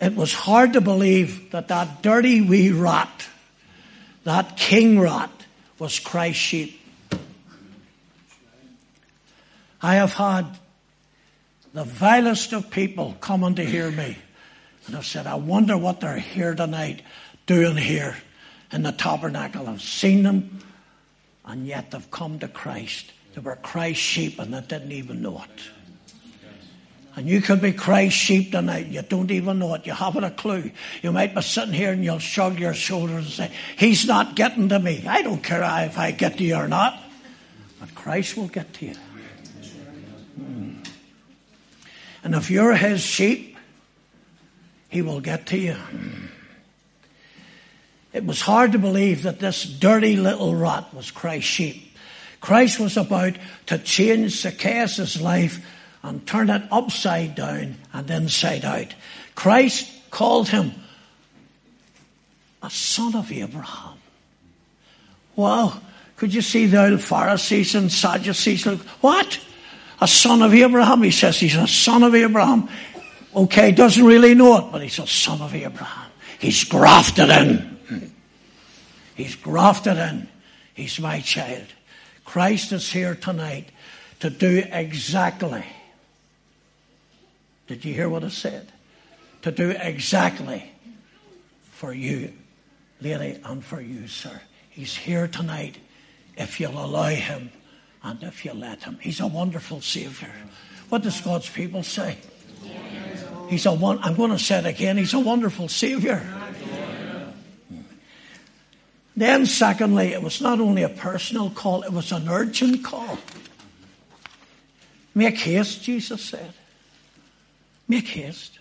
It 0.00 0.14
was 0.14 0.32
hard 0.32 0.74
to 0.74 0.80
believe 0.80 1.50
that 1.50 1.68
that 1.68 2.02
dirty 2.02 2.42
wee 2.42 2.70
rat, 2.70 3.26
that 4.22 4.56
king 4.56 5.00
rat, 5.00 5.30
was 5.78 5.98
Christ's 5.98 6.40
sheep. 6.40 6.80
I 9.82 9.96
have 9.96 10.12
had 10.12 10.46
the 11.72 11.84
vilest 11.84 12.52
of 12.52 12.70
people 12.70 13.16
coming 13.20 13.54
to 13.56 13.64
hear 13.64 13.90
me. 13.90 14.16
And 14.86 14.96
I've 14.96 15.06
said, 15.06 15.26
I 15.26 15.34
wonder 15.34 15.76
what 15.76 16.00
they're 16.00 16.18
here 16.18 16.54
tonight 16.54 17.02
doing 17.46 17.76
here 17.76 18.16
in 18.72 18.82
the 18.82 18.92
tabernacle. 18.92 19.68
I've 19.68 19.82
seen 19.82 20.22
them, 20.22 20.60
and 21.44 21.66
yet 21.66 21.90
they've 21.90 22.10
come 22.10 22.38
to 22.40 22.48
Christ. 22.48 23.12
They 23.34 23.40
were 23.40 23.56
Christ's 23.56 24.02
sheep 24.02 24.38
and 24.38 24.54
they 24.54 24.60
didn't 24.60 24.92
even 24.92 25.22
know 25.22 25.42
it. 25.42 25.75
And 27.16 27.26
you 27.26 27.40
could 27.40 27.62
be 27.62 27.72
Christ's 27.72 28.18
sheep 28.18 28.52
tonight. 28.52 28.88
You 28.88 29.00
don't 29.00 29.30
even 29.30 29.58
know 29.58 29.72
it. 29.72 29.86
You 29.86 29.94
haven't 29.94 30.24
a 30.24 30.30
clue. 30.30 30.70
You 31.02 31.12
might 31.12 31.34
be 31.34 31.40
sitting 31.40 31.72
here 31.72 31.90
and 31.90 32.04
you'll 32.04 32.18
shrug 32.18 32.60
your 32.60 32.74
shoulders 32.74 33.24
and 33.24 33.50
say, 33.50 33.50
He's 33.78 34.04
not 34.04 34.36
getting 34.36 34.68
to 34.68 34.78
me. 34.78 35.02
I 35.08 35.22
don't 35.22 35.42
care 35.42 35.62
if 35.86 35.98
I 35.98 36.10
get 36.10 36.36
to 36.36 36.44
you 36.44 36.56
or 36.56 36.68
not. 36.68 37.02
But 37.80 37.94
Christ 37.94 38.36
will 38.36 38.48
get 38.48 38.72
to 38.74 38.86
you. 38.86 38.94
Hmm. 40.36 40.74
And 42.22 42.34
if 42.34 42.50
you're 42.50 42.74
His 42.74 43.00
sheep, 43.00 43.56
He 44.90 45.00
will 45.00 45.20
get 45.20 45.46
to 45.46 45.58
you. 45.58 45.76
It 48.12 48.26
was 48.26 48.42
hard 48.42 48.72
to 48.72 48.78
believe 48.78 49.22
that 49.22 49.40
this 49.40 49.64
dirty 49.64 50.16
little 50.16 50.54
rot 50.54 50.92
was 50.94 51.10
Christ's 51.10 51.48
sheep. 51.48 51.96
Christ 52.42 52.78
was 52.78 52.98
about 52.98 53.36
to 53.66 53.78
change 53.78 54.42
Zacchaeus' 54.42 55.18
life 55.18 55.64
and 56.06 56.24
turn 56.24 56.48
it 56.50 56.62
upside 56.70 57.34
down 57.34 57.76
and 57.92 58.10
inside 58.10 58.64
out. 58.64 58.94
Christ 59.34 59.90
called 60.10 60.48
him 60.48 60.72
a 62.62 62.70
son 62.70 63.16
of 63.16 63.30
Abraham. 63.32 63.98
Wow. 65.34 65.80
Could 66.16 66.32
you 66.32 66.42
see 66.42 66.66
the 66.66 66.90
old 66.90 67.00
Pharisees 67.00 67.74
and 67.74 67.90
Sadducees? 67.90 68.64
Look, 68.64 68.80
what? 69.00 69.38
A 70.00 70.06
son 70.06 70.42
of 70.42 70.54
Abraham? 70.54 71.02
He 71.02 71.10
says 71.10 71.40
he's 71.40 71.56
a 71.56 71.66
son 71.66 72.04
of 72.04 72.14
Abraham. 72.14 72.68
Okay, 73.34 73.72
doesn't 73.72 74.04
really 74.04 74.34
know 74.34 74.58
it, 74.58 74.72
but 74.72 74.82
he's 74.82 75.00
a 75.00 75.06
son 75.06 75.42
of 75.42 75.54
Abraham. 75.54 76.10
He's 76.38 76.62
grafted 76.64 77.30
in. 77.30 78.12
He's 79.16 79.34
grafted 79.34 79.96
in. 79.96 80.28
He's 80.72 81.00
my 81.00 81.20
child. 81.20 81.66
Christ 82.24 82.72
is 82.72 82.90
here 82.90 83.16
tonight 83.16 83.70
to 84.20 84.30
do 84.30 84.62
exactly 84.70 85.64
did 87.66 87.84
you 87.84 87.94
hear 87.94 88.08
what 88.08 88.24
I 88.24 88.28
said? 88.28 88.72
To 89.42 89.50
do 89.50 89.70
exactly 89.70 90.70
for 91.70 91.92
you, 91.92 92.32
lady, 93.00 93.40
and 93.44 93.64
for 93.64 93.80
you, 93.80 94.08
sir. 94.08 94.40
He's 94.70 94.96
here 94.96 95.28
tonight 95.28 95.78
if 96.36 96.60
you'll 96.60 96.82
allow 96.82 97.08
him 97.08 97.50
and 98.02 98.22
if 98.22 98.44
you 98.44 98.52
let 98.52 98.82
him. 98.82 98.98
He's 99.00 99.20
a 99.20 99.26
wonderful 99.26 99.80
Savior. 99.80 100.32
What 100.88 101.02
does 101.02 101.20
God's 101.20 101.48
people 101.48 101.82
say? 101.82 102.18
He's 103.48 103.66
a 103.66 103.72
one. 103.72 103.98
I'm 104.02 104.14
going 104.14 104.30
to 104.30 104.38
say 104.38 104.58
it 104.58 104.66
again. 104.66 104.96
He's 104.96 105.14
a 105.14 105.20
wonderful 105.20 105.68
Savior. 105.68 106.22
Then, 109.16 109.46
secondly, 109.46 110.12
it 110.12 110.22
was 110.22 110.40
not 110.42 110.60
only 110.60 110.82
a 110.82 110.90
personal 110.90 111.50
call; 111.50 111.82
it 111.82 111.92
was 111.92 112.12
an 112.12 112.28
urgent 112.28 112.84
call. 112.84 113.18
Make 115.14 115.38
haste, 115.38 115.82
Jesus 115.82 116.22
said. 116.22 116.52
Make 117.88 118.08
haste. 118.08 118.58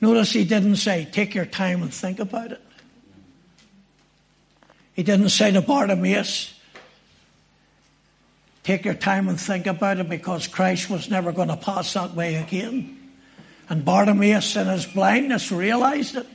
Notice 0.00 0.32
he 0.32 0.44
didn't 0.44 0.76
say, 0.76 1.08
take 1.10 1.34
your 1.34 1.46
time 1.46 1.82
and 1.82 1.92
think 1.92 2.18
about 2.18 2.52
it. 2.52 2.62
He 4.92 5.02
didn't 5.02 5.30
say 5.30 5.50
to 5.52 5.60
Bartimaeus, 5.60 6.58
take 8.62 8.84
your 8.84 8.94
time 8.94 9.28
and 9.28 9.40
think 9.40 9.66
about 9.66 9.98
it 9.98 10.08
because 10.08 10.46
Christ 10.46 10.90
was 10.90 11.10
never 11.10 11.32
going 11.32 11.48
to 11.48 11.56
pass 11.56 11.92
that 11.94 12.14
way 12.14 12.36
again. 12.36 13.12
And 13.68 13.84
Bartimaeus, 13.84 14.56
in 14.56 14.66
his 14.66 14.86
blindness, 14.86 15.50
realized 15.50 16.16
it. 16.16 16.26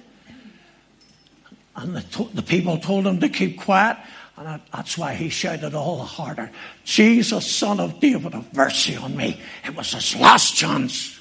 And 1.76 1.96
the, 1.96 2.30
the 2.34 2.42
people 2.42 2.78
told 2.78 3.08
him 3.08 3.20
to 3.20 3.30
keep 3.30 3.60
quiet. 3.60 3.98
And 4.38 4.62
that's 4.74 4.98
why 4.98 5.14
he 5.14 5.30
shouted 5.30 5.76
all 5.76 5.98
the 5.98 6.04
harder, 6.04 6.52
Jesus, 6.84 7.50
son 7.50 7.80
of 7.80 8.00
David, 8.00 8.34
have 8.34 8.54
mercy 8.56 8.96
on 8.96 9.16
me. 9.16 9.40
It 9.66 9.76
was 9.76 9.94
his 9.94 10.16
last 10.16 10.56
chance. 10.56 11.20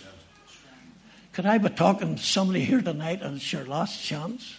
Could 1.40 1.48
I 1.48 1.56
be 1.56 1.70
talking 1.70 2.16
to 2.16 2.22
somebody 2.22 2.60
here 2.60 2.82
tonight 2.82 3.22
and 3.22 3.36
it's 3.36 3.50
your 3.50 3.64
last 3.64 4.04
chance? 4.04 4.56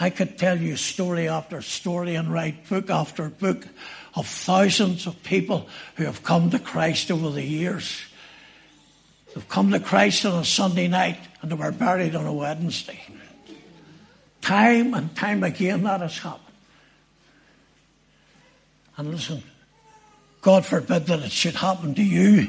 I 0.00 0.08
could 0.08 0.38
tell 0.38 0.58
you 0.58 0.76
story 0.76 1.28
after 1.28 1.60
story 1.60 2.14
and 2.14 2.32
write 2.32 2.70
book 2.70 2.88
after 2.88 3.28
book 3.28 3.68
of 4.14 4.26
thousands 4.26 5.06
of 5.06 5.22
people 5.24 5.68
who 5.96 6.06
have 6.06 6.22
come 6.22 6.48
to 6.48 6.58
Christ 6.58 7.10
over 7.10 7.28
the 7.28 7.42
years. 7.42 8.00
They've 9.34 9.46
come 9.46 9.72
to 9.72 9.78
Christ 9.78 10.24
on 10.24 10.40
a 10.40 10.44
Sunday 10.46 10.88
night 10.88 11.18
and 11.42 11.50
they 11.50 11.54
were 11.54 11.70
buried 11.70 12.16
on 12.16 12.24
a 12.24 12.32
Wednesday. 12.32 13.02
Time 14.40 14.94
and 14.94 15.14
time 15.14 15.44
again 15.44 15.82
that 15.82 16.00
has 16.00 16.16
happened. 16.16 16.56
And 18.96 19.10
listen, 19.10 19.42
God 20.40 20.64
forbid 20.64 21.04
that 21.08 21.20
it 21.20 21.30
should 21.30 21.56
happen 21.56 21.94
to 21.94 22.02
you 22.02 22.48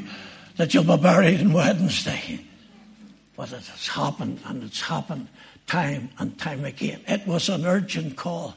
that 0.58 0.74
you'll 0.74 0.84
be 0.84 0.98
buried 0.98 1.42
on 1.42 1.54
Wednesday. 1.54 2.46
But 3.36 3.52
it 3.52 3.66
has 3.66 3.88
happened, 3.88 4.40
and 4.46 4.64
it's 4.64 4.82
happened 4.82 5.28
time 5.68 6.10
and 6.20 6.38
time 6.38 6.66
again. 6.66 7.02
It 7.08 7.26
was 7.28 7.50
an 7.50 7.66
urgent 7.66 8.16
call. 8.16 8.56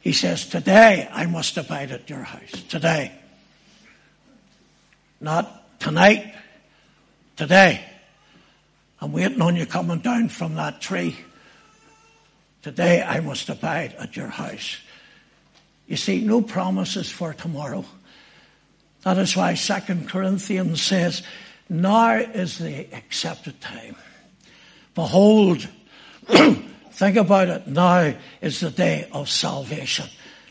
He 0.00 0.12
says, 0.12 0.46
Today 0.46 1.08
I 1.12 1.26
must 1.26 1.56
abide 1.56 1.90
at 1.90 2.08
your 2.08 2.22
house. 2.22 2.62
Today. 2.68 3.12
Not 5.20 5.78
tonight. 5.80 6.34
Today. 7.36 7.84
I'm 9.00 9.12
waiting 9.12 9.42
on 9.42 9.56
you 9.56 9.66
coming 9.66 10.00
down 10.00 10.28
from 10.28 10.54
that 10.54 10.80
tree. 10.80 11.16
Today 12.62 13.02
I 13.02 13.20
must 13.20 13.48
abide 13.48 13.94
at 13.94 14.16
your 14.16 14.28
house. 14.28 14.78
You 15.86 15.96
see, 15.96 16.20
no 16.20 16.42
promises 16.42 17.10
for 17.10 17.32
tomorrow. 17.32 17.84
That 19.02 19.18
is 19.18 19.36
why 19.36 19.54
Second 19.54 20.08
Corinthians 20.08 20.82
says, 20.82 21.22
now 21.68 22.16
is 22.16 22.58
the 22.58 22.92
accepted 22.94 23.60
time. 23.60 23.96
Behold, 24.94 25.68
think 26.26 27.16
about 27.16 27.48
it, 27.48 27.66
now 27.66 28.14
is 28.40 28.60
the 28.60 28.70
day 28.70 29.08
of 29.12 29.28
salvation. 29.28 30.08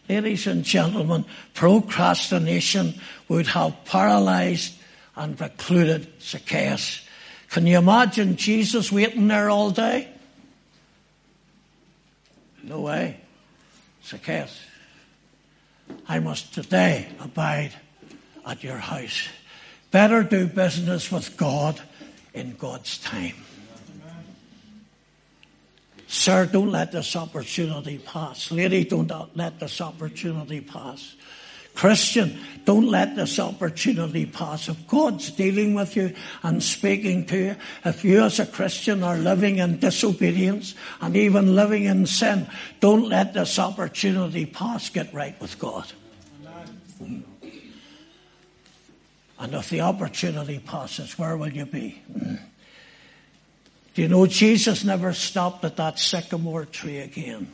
Ladies 0.08 0.48
and 0.48 0.64
gentlemen, 0.64 1.26
procrastination 1.54 2.94
would 3.28 3.48
have 3.48 3.84
paralyzed 3.86 4.74
and 5.16 5.38
precluded 5.38 6.08
Zacchaeus. 6.22 7.06
Can 7.50 7.68
you 7.68 7.78
imagine 7.78 8.38
Jesus 8.38 8.92
waiting 8.92 9.28
there 9.28 9.50
all 9.50 9.72
day? 9.72 10.08
No 12.64 12.82
way. 12.82 13.20
Zacchaeus, 14.04 14.62
I 16.08 16.20
must 16.20 16.54
today 16.54 17.10
abide 17.20 17.74
at 18.48 18.64
your 18.64 18.78
house. 18.78 19.28
Better 19.92 20.24
do 20.24 20.48
business 20.48 21.12
with 21.12 21.36
God 21.38 21.80
in 22.34 22.56
God's 22.56 22.98
time. 23.00 23.36
Sir, 26.08 26.46
don't 26.46 26.72
let 26.72 26.94
this 26.94 27.16
opportunity 27.16 27.98
pass. 27.98 28.50
Lady, 28.50 28.86
don't 28.86 29.12
let 29.36 29.60
this 29.60 29.82
opportunity 29.82 30.62
pass. 30.62 31.16
Christian, 31.76 32.40
don't 32.66 32.88
let 32.88 33.16
this 33.16 33.38
opportunity 33.38 34.26
pass. 34.26 34.68
If 34.68 34.88
God's 34.88 35.30
dealing 35.30 35.76
with 35.76 35.96
you 35.96 36.16
and 36.42 36.64
speaking 36.64 37.26
to 37.28 37.38
you, 37.38 37.56
if 37.86 38.04
you 38.04 38.24
as 38.24 38.40
a 38.40 38.48
Christian 38.48 39.04
are 39.04 39.18
living 39.18 39.60
in 39.60 39.78
disobedience 39.78 40.74
and 41.02 41.16
even 41.16 41.56
living 41.56 41.84
in 41.84 42.08
sin, 42.08 42.48
don't 42.80 43.08
let 43.08 43.36
this 43.36 43.60
opportunity 43.60 44.46
pass. 44.46 44.90
Get 44.90 45.14
right 45.14 45.40
with 45.40 45.60
God. 45.60 45.92
And 49.40 49.54
if 49.54 49.70
the 49.70 49.82
opportunity 49.82 50.60
passes, 50.60 51.18
where 51.18 51.38
will 51.38 51.52
you 51.52 51.66
be? 51.66 52.02
Do 53.94 54.02
you 54.02 54.08
know 54.08 54.26
Jesus 54.26 54.84
never 54.84 55.14
stopped 55.14 55.64
at 55.64 55.78
that 55.78 56.00
sycamore 56.00 56.66
tree 56.66 57.00
again? 57.00 57.52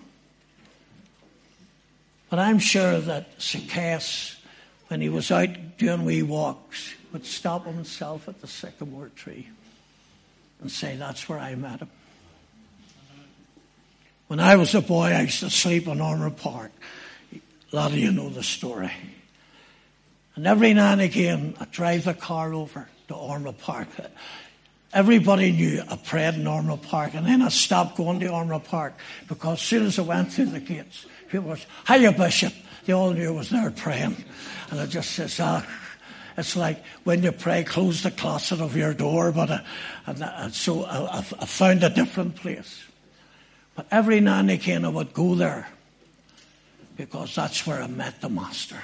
But 2.30 2.40
I'm 2.40 2.60
sure 2.60 3.00
that 3.00 3.42
Zacchaeus, 3.42 4.38
when 4.88 5.02
he 5.02 5.10
was 5.10 5.30
out 5.30 5.78
doing 5.78 6.04
wee 6.04 6.24
walks, 6.24 6.94
would 7.12 7.26
stop 7.26 7.66
himself 7.66 8.28
at 8.28 8.42
the 8.42 8.48
sycamore 8.48 9.12
tree 9.16 9.50
and 10.62 10.72
say, 10.72 10.96
That's 10.96 11.30
where 11.30 11.40
I 11.40 11.56
met 11.56 11.80
him. 11.80 11.90
When 14.28 14.40
I 14.40 14.56
was 14.56 14.74
a 14.74 14.82
boy, 14.82 15.12
I 15.12 15.22
used 15.22 15.42
to 15.42 15.50
sleep 15.50 15.88
in 15.88 16.00
Ormeau 16.00 16.36
Park. 16.36 16.72
A 17.34 17.76
lot 17.76 17.92
of 17.92 17.98
you 17.98 18.12
know 18.12 18.30
the 18.30 18.44
story. 18.44 18.92
And 20.36 20.48
every 20.48 20.74
now 20.74 20.92
and 20.94 21.02
again, 21.02 21.56
I'd 21.60 21.72
drive 21.72 22.06
the 22.06 22.14
car 22.14 22.54
over 22.54 22.88
to 23.08 23.14
Ormeau 23.14 23.58
Park. 23.58 23.88
Everybody 24.92 25.52
knew 25.52 25.82
I 25.90 25.96
prayed 25.96 26.36
in 26.36 26.44
Ormeau 26.44 26.82
Park, 26.82 27.14
and 27.14 27.26
then 27.26 27.42
I 27.42 27.50
stopped 27.50 27.98
going 27.98 28.20
to 28.20 28.28
Ormeau 28.28 28.64
Park 28.64 28.94
because 29.28 29.60
as 29.60 29.62
soon 29.62 29.86
as 29.86 30.00
I 30.00 30.04
went 30.04 30.32
through 30.32 30.48
the 30.48 30.60
gates, 30.60 31.06
People 31.34 31.50
was, 31.50 31.66
hiya, 31.88 32.12
Bishop. 32.12 32.54
They 32.86 32.94
all 32.94 33.10
knew 33.10 33.30
I 33.30 33.32
was 33.32 33.50
there 33.50 33.72
praying. 33.72 34.24
And 34.70 34.80
I 34.80 34.86
just 34.86 35.14
says, 35.14 35.40
ah, 35.40 35.66
it's 36.38 36.56
like 36.56 36.84
when 37.06 37.24
you 37.24 37.32
pray, 37.32 37.64
close 37.64 38.04
the 38.04 38.12
closet 38.12 38.62
of 38.62 38.78
your 38.78 38.94
door. 38.94 39.32
But 39.32 39.50
uh, 39.50 39.60
and, 40.06 40.22
uh, 40.22 40.50
so 40.50 40.84
I, 40.84 41.18
I, 41.18 41.46
found 41.48 41.84
a 41.84 41.90
different 41.90 42.36
place. 42.36 42.84
But 43.74 43.88
every 43.90 44.20
now 44.20 44.42
and 44.42 44.52
again 44.52 44.86
I 44.86 44.90
would 44.90 45.12
go 45.16 45.34
there 45.34 45.68
because 46.98 47.34
that's 47.34 47.66
where 47.66 47.82
I 47.82 47.88
met 47.88 48.22
the 48.22 48.30
Master. 48.30 48.78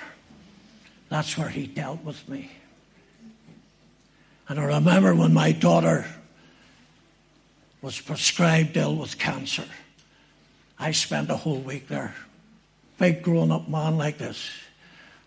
That's 1.09 1.37
where 1.37 1.49
he 1.49 1.67
dealt 1.67 2.03
with 2.03 2.27
me. 2.29 2.51
And 4.47 4.59
I 4.59 4.63
remember 4.63 5.13
when 5.13 5.33
my 5.33 5.51
daughter 5.51 6.05
was 7.81 7.99
prescribed 7.99 8.77
ill 8.77 8.95
with 8.95 9.17
cancer, 9.17 9.65
I 10.77 10.91
spent 10.91 11.29
a 11.29 11.35
whole 11.35 11.59
week 11.59 11.87
there 11.87 12.15
big 12.99 13.23
grown 13.23 13.51
up 13.51 13.67
man 13.67 13.97
like 13.97 14.17
this. 14.17 14.51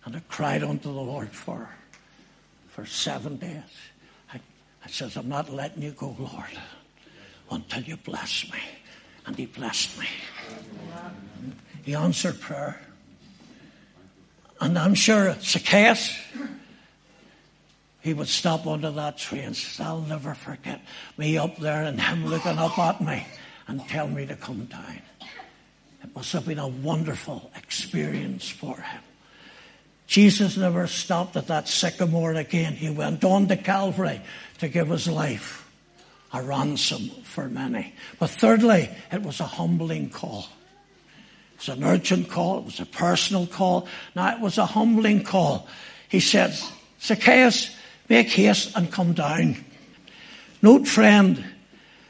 And 0.05 0.15
I 0.15 0.21
cried 0.29 0.63
unto 0.63 0.93
the 0.93 1.01
Lord 1.01 1.31
for, 1.31 1.69
for 2.69 2.87
seven 2.87 3.37
days. 3.37 3.63
I, 4.33 4.41
I 4.85 4.89
says, 4.89 5.17
I'm 5.17 5.29
not 5.29 5.51
letting 5.51 5.83
you 5.83 5.93
go, 5.93 6.15
Lord, 6.19 6.59
until 7.51 7.83
you 7.83 7.97
bless 7.97 8.51
me. 8.53 8.59
And 9.27 9.37
he 9.37 9.47
blessed 9.47 9.99
me. 9.99 10.07
He 11.85 11.95
answered 11.95 12.41
prayer. 12.41 12.81
And 14.63 14.79
I'm 14.79 14.95
sure 14.95 15.35
Zacchaeus, 15.41 16.17
he 18.01 18.15
would 18.15 18.29
stop 18.29 18.65
under 18.65 18.93
that 18.93 19.19
tree 19.19 19.41
and 19.41 19.59
I'll 19.81 20.03
never 20.03 20.35
forget 20.35 20.81
me 21.19 21.37
up 21.37 21.57
there 21.57 21.83
and 21.83 22.01
him 22.01 22.27
looking 22.27 22.59
up 22.59 22.79
at 22.79 23.01
me 23.01 23.27
and 23.67 23.85
tell 23.89 24.07
me 24.07 24.25
to 24.25 24.37
come 24.37 24.67
down. 24.67 25.03
It 26.05 26.15
must 26.15 26.33
have 26.35 26.47
been 26.47 26.61
a 26.61 26.69
wonderful 26.69 27.51
experience 27.57 28.49
for 28.49 28.77
him. 28.77 29.01
Jesus 30.07 30.57
never 30.57 30.87
stopped 30.87 31.37
at 31.37 31.49
that 31.49 31.67
sycamore 31.67 32.35
again. 32.35 32.75
He 32.75 32.89
went 32.89 33.25
on 33.25 33.49
to 33.49 33.57
Calvary 33.57 34.21
to 34.59 34.69
give 34.69 34.91
his 34.91 35.09
life 35.09 35.69
a 36.33 36.41
ransom 36.41 37.09
for 37.25 37.49
many. 37.49 37.95
But 38.21 38.31
thirdly, 38.31 38.91
it 39.11 39.23
was 39.23 39.41
a 39.41 39.45
humbling 39.45 40.11
call. 40.11 40.47
Was 41.63 41.77
an 41.77 41.85
urgent 41.85 42.29
call. 42.29 42.59
It 42.59 42.65
was 42.65 42.81
a 42.81 42.87
personal 42.87 43.47
call. 43.47 43.87
Now 44.17 44.35
it 44.35 44.41
was 44.41 44.59
a 44.59 44.67
humbling 44.67 45.23
call. 45.23 45.69
He 46.09 46.19
said, 46.19 46.59
Zacchaeus, 47.01 47.73
make 48.09 48.31
haste 48.31 48.73
and 48.75 48.91
come 48.91 49.13
down. 49.13 49.65
Note 50.61 50.89
friend, 50.89 51.45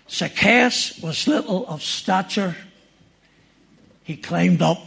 Zacchaeus 0.08 0.98
was 1.02 1.28
little 1.28 1.66
of 1.66 1.82
stature 1.82 2.56
he 4.04 4.16
climbed 4.16 4.62
up. 4.62 4.78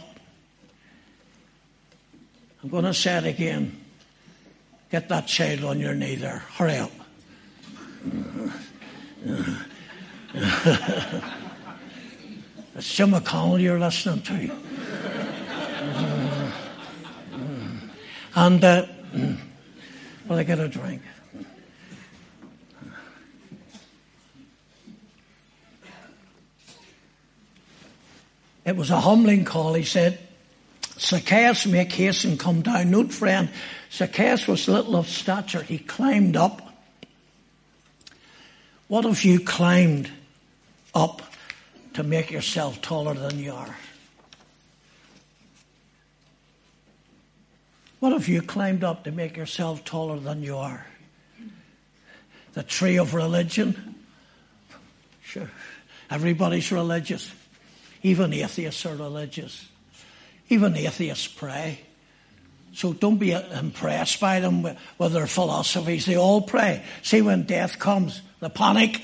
I'm 2.62 2.68
going 2.68 2.84
to 2.84 2.94
say 2.94 3.18
it 3.18 3.24
again. 3.24 3.84
Get 4.90 5.08
that 5.08 5.28
child 5.28 5.62
on 5.64 5.78
your 5.78 5.94
knee 5.94 6.16
there. 6.16 6.38
Hurry 6.38 6.78
up. 6.78 6.90
it's 12.76 12.94
Jim 12.94 13.12
McConnell 13.12 13.60
you're 13.60 13.80
listening 13.80 14.20
to. 14.22 14.50
and, 18.34 18.62
uh, 18.62 18.86
will 20.28 20.38
I 20.38 20.42
get 20.42 20.58
a 20.58 20.68
drink? 20.68 21.00
It 28.66 28.76
was 28.76 28.90
a 28.90 29.00
humbling 29.00 29.44
call. 29.44 29.74
He 29.74 29.84
said, 29.84 30.18
Zacchaeus, 30.98 31.66
make 31.66 31.92
haste 31.92 32.24
and 32.24 32.38
come 32.38 32.60
down. 32.62 32.90
Note, 32.90 33.12
friend, 33.12 33.48
Zacchaeus 33.90 34.46
was 34.46 34.68
little 34.68 34.96
of 34.96 35.08
stature. 35.08 35.62
He 35.62 35.78
climbed 35.78 36.36
up. 36.36 36.60
What 38.88 39.04
if 39.06 39.24
you 39.24 39.40
climbed 39.40 40.10
up 40.94 41.22
to 41.96 42.02
make 42.02 42.30
yourself 42.30 42.82
taller 42.82 43.14
than 43.14 43.38
you 43.38 43.52
are? 43.52 43.74
What 48.00 48.12
if 48.12 48.28
you 48.28 48.42
climbed 48.42 48.84
up 48.84 49.04
to 49.04 49.10
make 49.10 49.34
yourself 49.34 49.82
taller 49.82 50.18
than 50.18 50.42
you 50.42 50.58
are? 50.58 50.86
The 52.52 52.62
tree 52.62 52.98
of 52.98 53.14
religion? 53.14 53.94
Sure. 55.22 55.50
Everybody's 56.10 56.70
religious. 56.70 57.30
Even 58.02 58.34
atheists 58.34 58.84
are 58.84 58.94
religious. 58.94 59.66
Even 60.50 60.76
atheists 60.76 61.26
pray. 61.26 61.80
So 62.74 62.92
don't 62.92 63.16
be 63.16 63.32
impressed 63.32 64.20
by 64.20 64.40
them 64.40 64.62
with 64.98 65.12
their 65.12 65.26
philosophies. 65.26 66.04
They 66.04 66.16
all 66.16 66.42
pray. 66.42 66.84
See, 67.02 67.22
when 67.22 67.44
death 67.44 67.78
comes, 67.78 68.20
the 68.40 68.50
panic. 68.50 69.02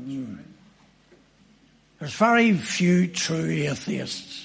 Mm. 0.00 0.38
There's 2.02 2.14
very 2.14 2.52
few 2.52 3.06
true 3.06 3.48
atheists. 3.48 4.44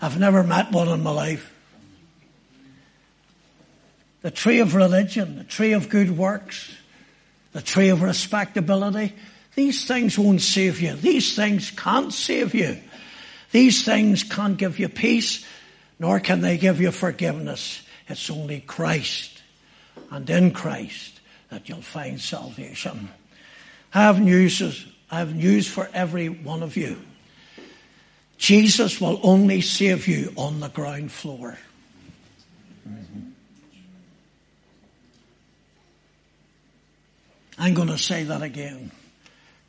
I've 0.00 0.18
never 0.18 0.42
met 0.42 0.72
one 0.72 0.88
in 0.88 1.02
my 1.02 1.10
life. 1.10 1.52
The 4.22 4.30
tree 4.30 4.60
of 4.60 4.74
religion, 4.74 5.36
the 5.36 5.44
tree 5.44 5.74
of 5.74 5.90
good 5.90 6.16
works, 6.16 6.74
the 7.52 7.60
tree 7.60 7.90
of 7.90 8.00
respectability, 8.00 9.12
these 9.54 9.86
things 9.86 10.18
won't 10.18 10.40
save 10.40 10.80
you. 10.80 10.94
These 10.94 11.36
things 11.36 11.70
can't 11.72 12.10
save 12.10 12.54
you. 12.54 12.78
These 13.52 13.84
things 13.84 14.22
can't 14.22 14.56
give 14.56 14.78
you 14.78 14.88
peace, 14.88 15.44
nor 15.98 16.20
can 16.20 16.40
they 16.40 16.56
give 16.56 16.80
you 16.80 16.90
forgiveness. 16.90 17.82
It's 18.08 18.30
only 18.30 18.60
Christ 18.60 19.42
and 20.10 20.30
in 20.30 20.52
Christ 20.52 21.20
that 21.50 21.68
you'll 21.68 21.82
find 21.82 22.18
salvation. 22.18 23.10
I 23.92 24.04
have 24.04 24.18
news, 24.22 24.86
I 25.10 25.18
have 25.20 25.34
news 25.34 25.66
for 25.68 25.88
every 25.94 26.28
one 26.28 26.62
of 26.62 26.76
you. 26.76 26.98
Jesus 28.38 29.00
will 29.00 29.20
only 29.22 29.60
save 29.60 30.08
you 30.08 30.32
on 30.36 30.60
the 30.60 30.68
ground 30.68 31.10
floor. 31.10 31.58
I'm 37.58 37.74
going 37.74 37.88
to 37.88 37.98
say 37.98 38.24
that 38.24 38.42
again. 38.42 38.90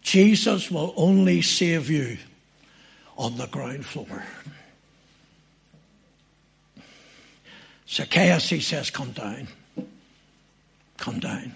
Jesus 0.02 0.70
will 0.70 0.94
only 0.98 1.42
save 1.42 1.90
you 1.90 2.18
on 3.18 3.38
the 3.38 3.48
ground 3.48 3.86
floor. 3.86 4.24
Zacchaeus, 7.88 8.50
he 8.50 8.60
says, 8.60 8.90
come 8.90 9.12
down. 9.12 9.48
Come 10.98 11.20
down. 11.20 11.56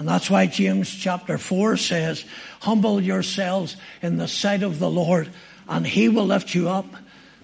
And 0.00 0.08
that's 0.08 0.30
why 0.30 0.46
James 0.46 0.88
chapter 0.88 1.36
4 1.36 1.76
says, 1.76 2.24
humble 2.60 3.02
yourselves 3.02 3.76
in 4.00 4.16
the 4.16 4.28
sight 4.28 4.62
of 4.62 4.78
the 4.78 4.88
Lord 4.88 5.28
and 5.68 5.86
he 5.86 6.08
will 6.08 6.24
lift 6.24 6.54
you 6.54 6.70
up. 6.70 6.86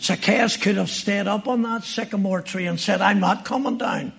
Zacchaeus 0.01 0.57
could 0.57 0.79
have 0.79 0.89
stayed 0.89 1.27
up 1.27 1.49
on 1.49 1.61
that 1.65 1.85
sycamore 1.85 2.41
tree 2.41 2.67
and 2.67 2.81
said, 2.81 3.03
I'm 3.03 3.21
not 3.21 3.45
coming 3.45 3.77
down. 3.77 4.15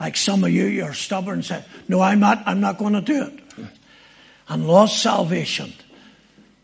Like 0.00 0.16
some 0.16 0.42
of 0.42 0.50
you, 0.50 0.64
you're 0.64 0.92
stubborn 0.92 1.34
and 1.34 1.44
said, 1.44 1.64
no, 1.86 2.00
I'm 2.00 2.18
not, 2.18 2.42
I'm 2.46 2.60
not 2.60 2.78
going 2.78 2.94
to 2.94 3.00
do 3.00 3.26
it 3.26 3.68
and 4.48 4.66
lost 4.66 5.00
salvation. 5.00 5.72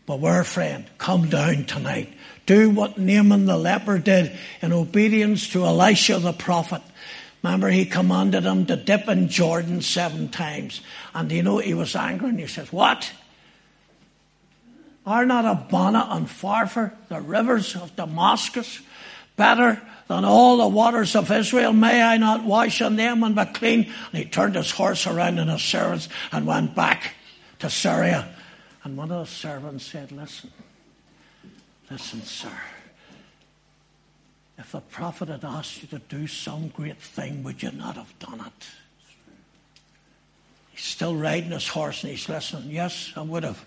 Beware, 0.05 0.43
friend, 0.43 0.85
come 0.97 1.29
down 1.29 1.63
tonight. 1.63 2.13
Do 2.45 2.71
what 2.71 2.97
Naaman 2.97 3.45
the 3.45 3.57
leper 3.57 3.99
did 3.99 4.37
in 4.61 4.73
obedience 4.73 5.47
to 5.51 5.63
Elisha 5.63 6.19
the 6.19 6.33
prophet. 6.33 6.81
Remember, 7.45 7.69
he 7.69 7.85
commanded 7.85 8.43
him 8.43 8.65
to 8.65 8.75
dip 8.75 9.07
in 9.07 9.29
Jordan 9.29 9.79
seven 9.83 10.29
times. 10.29 10.81
And 11.13 11.31
you 11.31 11.43
know, 11.43 11.59
he 11.59 11.75
was 11.75 11.95
angry 11.95 12.29
and 12.29 12.39
he 12.39 12.47
says, 12.47 12.73
What? 12.73 13.11
Are 15.05 15.27
not 15.27 15.45
Abana 15.45 16.07
and 16.09 16.25
Pharpar, 16.25 16.93
the 17.07 17.21
rivers 17.21 17.75
of 17.75 17.95
Damascus, 17.95 18.81
better 19.35 19.79
than 20.07 20.25
all 20.25 20.57
the 20.57 20.67
waters 20.67 21.15
of 21.15 21.29
Israel? 21.29 21.71
May 21.71 22.01
I 22.01 22.17
not 22.17 22.43
wash 22.43 22.81
in 22.81 22.95
them 22.95 23.23
and 23.23 23.35
be 23.35 23.45
clean? 23.45 23.93
And 24.11 24.23
he 24.23 24.25
turned 24.25 24.55
his 24.55 24.71
horse 24.71 25.05
around 25.05 25.37
and 25.37 25.51
his 25.51 25.61
servants 25.61 26.09
and 26.31 26.47
went 26.47 26.73
back 26.73 27.13
to 27.59 27.69
Syria. 27.69 28.27
And 28.83 28.97
one 28.97 29.11
of 29.11 29.27
the 29.27 29.31
servants 29.31 29.85
said, 29.85 30.11
Listen, 30.11 30.49
listen, 31.91 32.23
sir. 32.23 32.49
If 34.57 34.71
the 34.71 34.81
prophet 34.81 35.27
had 35.29 35.43
asked 35.43 35.81
you 35.81 35.87
to 35.89 35.99
do 35.99 36.27
some 36.27 36.69
great 36.69 36.99
thing, 36.99 37.43
would 37.43 37.61
you 37.61 37.71
not 37.71 37.95
have 37.95 38.17
done 38.19 38.39
it? 38.39 38.67
He's 40.71 40.83
still 40.83 41.15
riding 41.15 41.51
his 41.51 41.67
horse 41.67 42.03
and 42.03 42.11
he's 42.11 42.27
listening. 42.27 42.69
Yes, 42.69 43.11
I 43.15 43.21
would 43.21 43.43
have. 43.43 43.63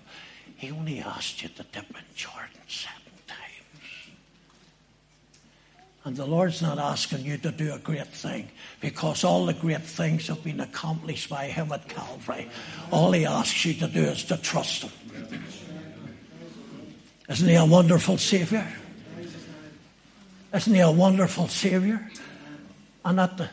He 0.57 0.71
only 0.71 1.01
asked 1.01 1.43
you 1.43 1.49
to 1.51 1.63
dip 1.63 1.91
in 1.91 2.05
Jordan 2.15 2.61
seven 2.67 3.13
times. 3.27 4.11
And 6.05 6.17
the 6.17 6.27
Lord's 6.27 6.61
not 6.63 6.79
asking 6.79 7.25
you 7.25 7.37
to 7.39 7.51
do 7.51 7.73
a 7.73 7.79
great 7.79 8.09
thing 8.09 8.49
because 8.81 9.25
all 9.25 9.47
the 9.47 9.55
great 9.55 9.83
things 9.83 10.27
have 10.29 10.43
been 10.43 10.61
accomplished 10.61 11.31
by 11.31 11.47
Him 11.47 11.71
at 11.71 11.89
Calvary. 11.89 12.51
All 12.91 13.13
He 13.13 13.25
asks 13.25 13.65
you 13.65 13.75
to 13.75 13.87
do 13.87 14.01
is 14.01 14.25
to 14.25 14.37
trust 14.39 14.83
Him. 14.83 14.93
Isn't 17.29 17.49
He 17.49 17.55
a 17.55 17.65
wonderful 17.65 18.19
Savior? 18.19 18.67
Isn't 20.55 20.75
He 20.75 20.81
a 20.81 20.91
wonderful 20.91 21.49
Savior? 21.49 22.11
And 23.05 23.21
at 23.21 23.37
the 23.37 23.51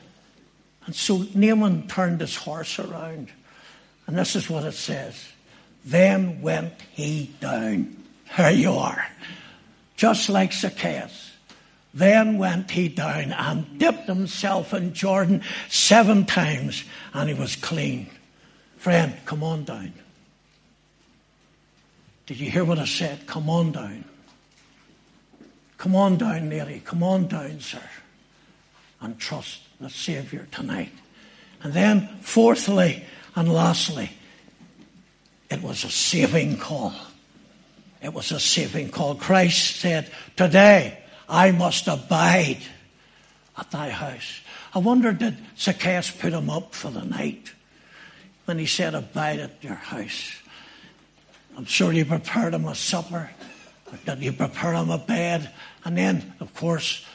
and 0.86 0.96
so 0.96 1.26
Naaman 1.34 1.88
turned 1.88 2.22
his 2.22 2.36
horse 2.36 2.80
around. 2.80 3.30
And 4.08 4.18
this 4.18 4.36
is 4.36 4.50
what 4.50 4.64
it 4.64 4.74
says. 4.74 5.28
Then 5.84 6.42
went 6.42 6.74
he 6.92 7.34
down. 7.40 8.04
Here 8.36 8.52
you 8.52 8.72
are. 8.74 9.06
Just 9.96 10.30
like 10.30 10.54
Zacchaeus. 10.54 11.32
Then 11.94 12.38
went 12.38 12.70
he 12.70 12.90
down 12.90 13.32
and 13.32 13.80
dipped 13.80 14.06
himself 14.06 14.74
in 14.74 14.94
Jordan 14.94 15.42
seven 15.70 16.26
times 16.26 16.84
and 17.14 17.30
he 17.30 17.36
was 17.36 17.56
clean. 17.56 18.10
Friend, 18.78 19.16
come 19.26 19.44
on 19.44 19.64
down. 19.64 19.94
Did 22.26 22.40
you 22.40 22.50
hear 22.52 22.66
what 22.66 22.80
I 22.80 22.86
said? 22.86 23.26
Come 23.26 23.50
on 23.50 23.72
down. 23.72 24.04
Come 25.78 25.96
on 25.96 26.18
down, 26.18 26.50
Mary. 26.50 26.82
Come 26.84 27.04
on 27.04 27.28
down, 27.28 27.60
sir. 27.60 27.82
And 29.02 29.20
trust 29.20 29.62
the 29.80 29.90
Savior 29.90 30.48
tonight. 30.52 30.92
And 31.62 31.74
then, 31.74 32.08
fourthly 32.22 33.04
and 33.36 33.52
lastly, 33.52 34.12
it 35.50 35.62
was 35.62 35.84
a 35.84 35.90
saving 35.90 36.58
call. 36.58 36.94
It 38.02 38.14
was 38.14 38.32
a 38.32 38.40
saving 38.40 38.90
call. 38.90 39.16
Christ 39.16 39.78
said, 39.78 40.12
Today 40.36 40.98
I 41.28 41.52
must 41.52 41.88
abide 41.88 42.62
at 43.58 43.72
thy 43.72 43.90
house. 43.90 44.42
I 44.74 44.80
wonder, 44.80 45.12
did 45.12 45.38
Zacchaeus 45.58 46.12
put 46.12 46.34
him 46.34 46.50
up 46.50 46.74
for 46.74 46.92
the 46.92 47.04
night 47.04 47.52
when 48.46 48.60
he 48.60 48.66
said, 48.66 48.94
Abide 48.94 49.40
at 49.40 49.64
your 49.64 49.76
house? 49.76 50.34
I'm 51.58 51.66
sure 51.66 51.92
he 51.92 52.04
prepared 52.04 52.54
him 52.54 52.66
a 52.66 52.76
supper. 52.76 53.32
Did 54.06 54.20
he 54.20 54.32
prepare 54.32 54.74
him 54.74 54.90
a 54.90 54.98
bed? 54.98 55.52
And 55.84 55.98
then, 55.98 56.34
of 56.40 56.54
course, 56.54 57.06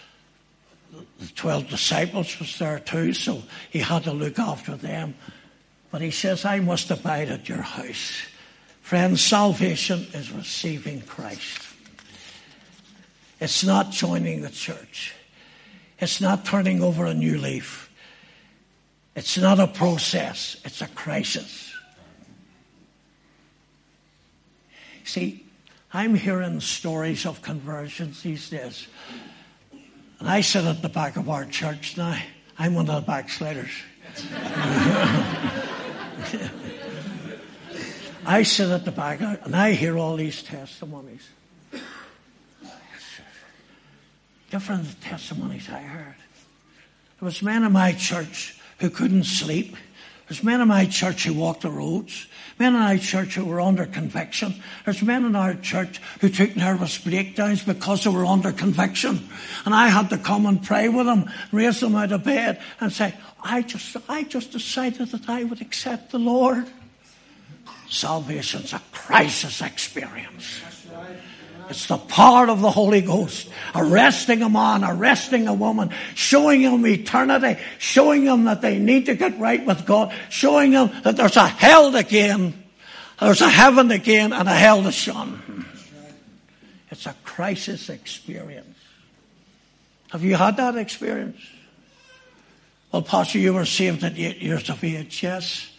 the 1.19 1.27
12 1.27 1.69
disciples 1.69 2.39
was 2.39 2.59
there 2.59 2.79
too, 2.79 3.13
so 3.13 3.43
he 3.71 3.81
had 3.81 4.05
to 4.05 4.13
look 4.13 4.39
after 4.39 4.77
them. 4.77 5.15
But 5.91 6.03
he 6.03 6.11
says, 6.11 6.45
I 6.45 6.61
must 6.61 6.91
abide 6.91 7.29
at 7.29 7.49
your 7.49 7.63
house. 7.63 8.23
Friends, 8.81 9.23
salvation 9.23 10.07
is 10.15 10.33
receiving 10.33 11.03
Christ. 11.03 11.63
It's 13.41 13.65
not 13.65 13.91
joining 13.91 14.43
the 14.43 14.51
church. 14.51 15.15
It's 15.99 16.21
not 16.21 16.45
turning 16.45 16.83
over 16.83 17.07
a 17.07 17.15
new 17.15 17.39
leaf. 17.39 17.91
It's 19.15 19.37
not 19.37 19.59
a 19.59 19.67
process. 19.67 20.57
It's 20.65 20.81
a 20.81 20.89
crisis. 20.89 21.73
See, 25.05 25.45
I'm 25.93 26.15
hearing 26.15 26.61
stories 26.61 27.27
of 27.27 27.43
conversions 27.43 28.23
these 28.23 28.49
days. 28.49 28.87
And 30.21 30.29
I 30.29 30.41
sit 30.41 30.65
at 30.65 30.83
the 30.83 30.89
back 30.89 31.17
of 31.17 31.29
our 31.29 31.45
church 31.47 31.97
now. 31.97 32.17
I'm 32.59 32.75
one 32.75 32.89
of 32.89 32.95
the 32.95 33.07
backsliders. 33.07 33.71
I 38.27 38.43
sit 38.43 38.69
at 38.71 38.85
the 38.85 38.93
back 38.93 39.21
and 39.21 39.57
I 39.57 39.73
hear 39.73 39.99
all 39.99 40.17
these 40.17 40.43
testimonies. 40.43 41.27
Different 44.51 45.01
testimonies 45.01 45.69
I 45.71 45.81
heard. 45.81 46.17
There 47.19 47.27
was 47.27 47.43
men 47.43 47.65
in 47.65 47.73
my 47.73 47.93
church 47.93 48.61
who 48.79 48.91
couldn't 48.91 49.25
sleep. 49.25 49.77
There's 50.31 50.45
men 50.45 50.61
in 50.61 50.69
my 50.69 50.87
church 50.87 51.25
who 51.25 51.35
walked 51.35 51.63
the 51.63 51.71
roads. 51.71 52.29
Men 52.57 52.77
in 52.77 52.81
our 52.81 52.99
church 52.99 53.35
who 53.35 53.45
were 53.45 53.61
under 53.61 53.85
conviction. 53.85 54.55
There's 54.85 55.03
men 55.03 55.25
in 55.25 55.35
our 55.35 55.55
church 55.55 56.01
who 56.21 56.29
took 56.29 56.55
nervous 56.55 56.99
breakdowns 56.99 57.65
because 57.65 58.05
they 58.05 58.11
were 58.11 58.25
under 58.25 58.53
conviction. 58.53 59.29
And 59.65 59.75
I 59.75 59.89
had 59.89 60.09
to 60.11 60.19
come 60.19 60.47
and 60.47 60.63
pray 60.63 60.89
with 60.89 61.07
them, 61.07 61.29
raise 61.51 61.81
them 61.81 61.97
out 61.97 62.13
of 62.13 62.23
bed 62.23 62.63
and 62.79 62.93
say, 62.93 63.13
I 63.43 63.63
just, 63.63 63.97
I 64.09 64.23
just 64.23 64.53
decided 64.53 65.09
that 65.09 65.29
I 65.29 65.43
would 65.43 65.61
accept 65.61 66.13
the 66.13 66.21
Lord. 66.21 66.71
Salvation's 67.89 68.73
a 68.73 68.81
crisis 68.93 69.61
experience. 69.61 70.61
It's 71.71 71.87
the 71.87 71.99
power 71.99 72.51
of 72.51 72.63
the 72.63 72.71
Holy 72.71 73.01
Ghost 73.01 73.49
arresting 73.77 74.43
a 74.43 74.49
man, 74.49 74.83
arresting 74.83 75.47
a 75.47 75.55
woman, 75.55 75.91
showing 76.17 76.63
them 76.63 76.85
eternity, 76.85 77.61
showing 77.79 78.25
them 78.25 78.45
that 78.47 78.61
they 78.61 78.81
need 78.81 79.07
to 79.07 79.15
get 79.15 79.39
right 79.39 79.65
with 79.65 79.87
God, 79.87 80.13
showing 80.31 80.73
them 80.73 80.91
that 81.05 81.17
there's 81.17 81.37
a 81.37 81.47
hell 81.47 81.95
again, 81.95 82.61
there's 83.21 83.41
a 83.41 83.49
heaven 83.49 83.93
again, 83.93 84.33
and 84.33 84.49
a 84.49 84.53
hell 84.53 84.83
to 84.83 84.91
shun. 84.91 85.65
It's 86.91 87.07
a 87.07 87.15
crisis 87.23 87.89
experience. 87.89 88.77
Have 90.11 90.25
you 90.25 90.35
had 90.35 90.57
that 90.57 90.77
experience? 90.77 91.41
Well, 92.91 93.03
Pastor, 93.03 93.39
you 93.39 93.55
were 93.55 93.65
saved 93.65 94.03
at 94.03 94.19
eight 94.19 94.39
years 94.39 94.69
of 94.71 94.83
age, 94.83 95.23
yes. 95.23 95.71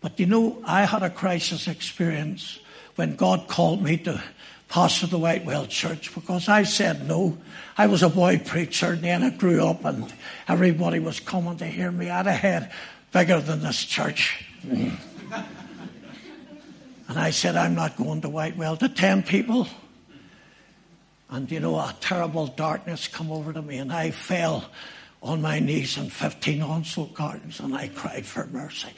But 0.00 0.18
you 0.18 0.26
know, 0.26 0.60
I 0.64 0.84
had 0.84 1.04
a 1.04 1.10
crisis 1.10 1.68
experience 1.68 2.58
when 2.96 3.16
God 3.16 3.46
called 3.48 3.82
me 3.82 3.98
to 3.98 4.22
pastor 4.68 5.06
the 5.06 5.18
Whitewell 5.18 5.66
Church 5.66 6.14
because 6.14 6.48
I 6.48 6.64
said 6.64 7.06
no. 7.06 7.38
I 7.78 7.86
was 7.86 8.02
a 8.02 8.08
boy 8.08 8.38
preacher 8.38 8.92
and 8.92 9.02
then 9.02 9.22
I 9.22 9.30
grew 9.30 9.64
up 9.64 9.84
and 9.84 10.12
everybody 10.48 10.98
was 10.98 11.20
coming 11.20 11.56
to 11.58 11.66
hear 11.66 11.92
me. 11.92 12.10
I 12.10 12.16
had 12.16 12.26
a 12.26 12.32
head 12.32 12.72
bigger 13.12 13.40
than 13.40 13.60
this 13.62 13.84
church. 13.84 14.44
and 14.62 14.98
I 17.08 17.30
said, 17.30 17.56
I'm 17.56 17.74
not 17.74 17.96
going 17.96 18.22
to 18.22 18.28
Whitewell 18.28 18.76
to 18.78 18.88
10 18.88 19.22
people. 19.22 19.68
And 21.30 21.50
you 21.50 21.60
know, 21.60 21.76
a 21.76 21.94
terrible 22.00 22.46
darkness 22.46 23.08
come 23.08 23.30
over 23.30 23.52
to 23.52 23.62
me 23.62 23.78
and 23.78 23.92
I 23.92 24.10
fell 24.10 24.64
on 25.22 25.42
my 25.42 25.58
knees 25.58 25.96
in 25.98 26.08
15 26.08 26.62
Onslow 26.62 27.06
Gardens 27.06 27.60
and 27.60 27.74
I 27.74 27.88
cried 27.88 28.26
for 28.26 28.46
mercy. 28.46 28.90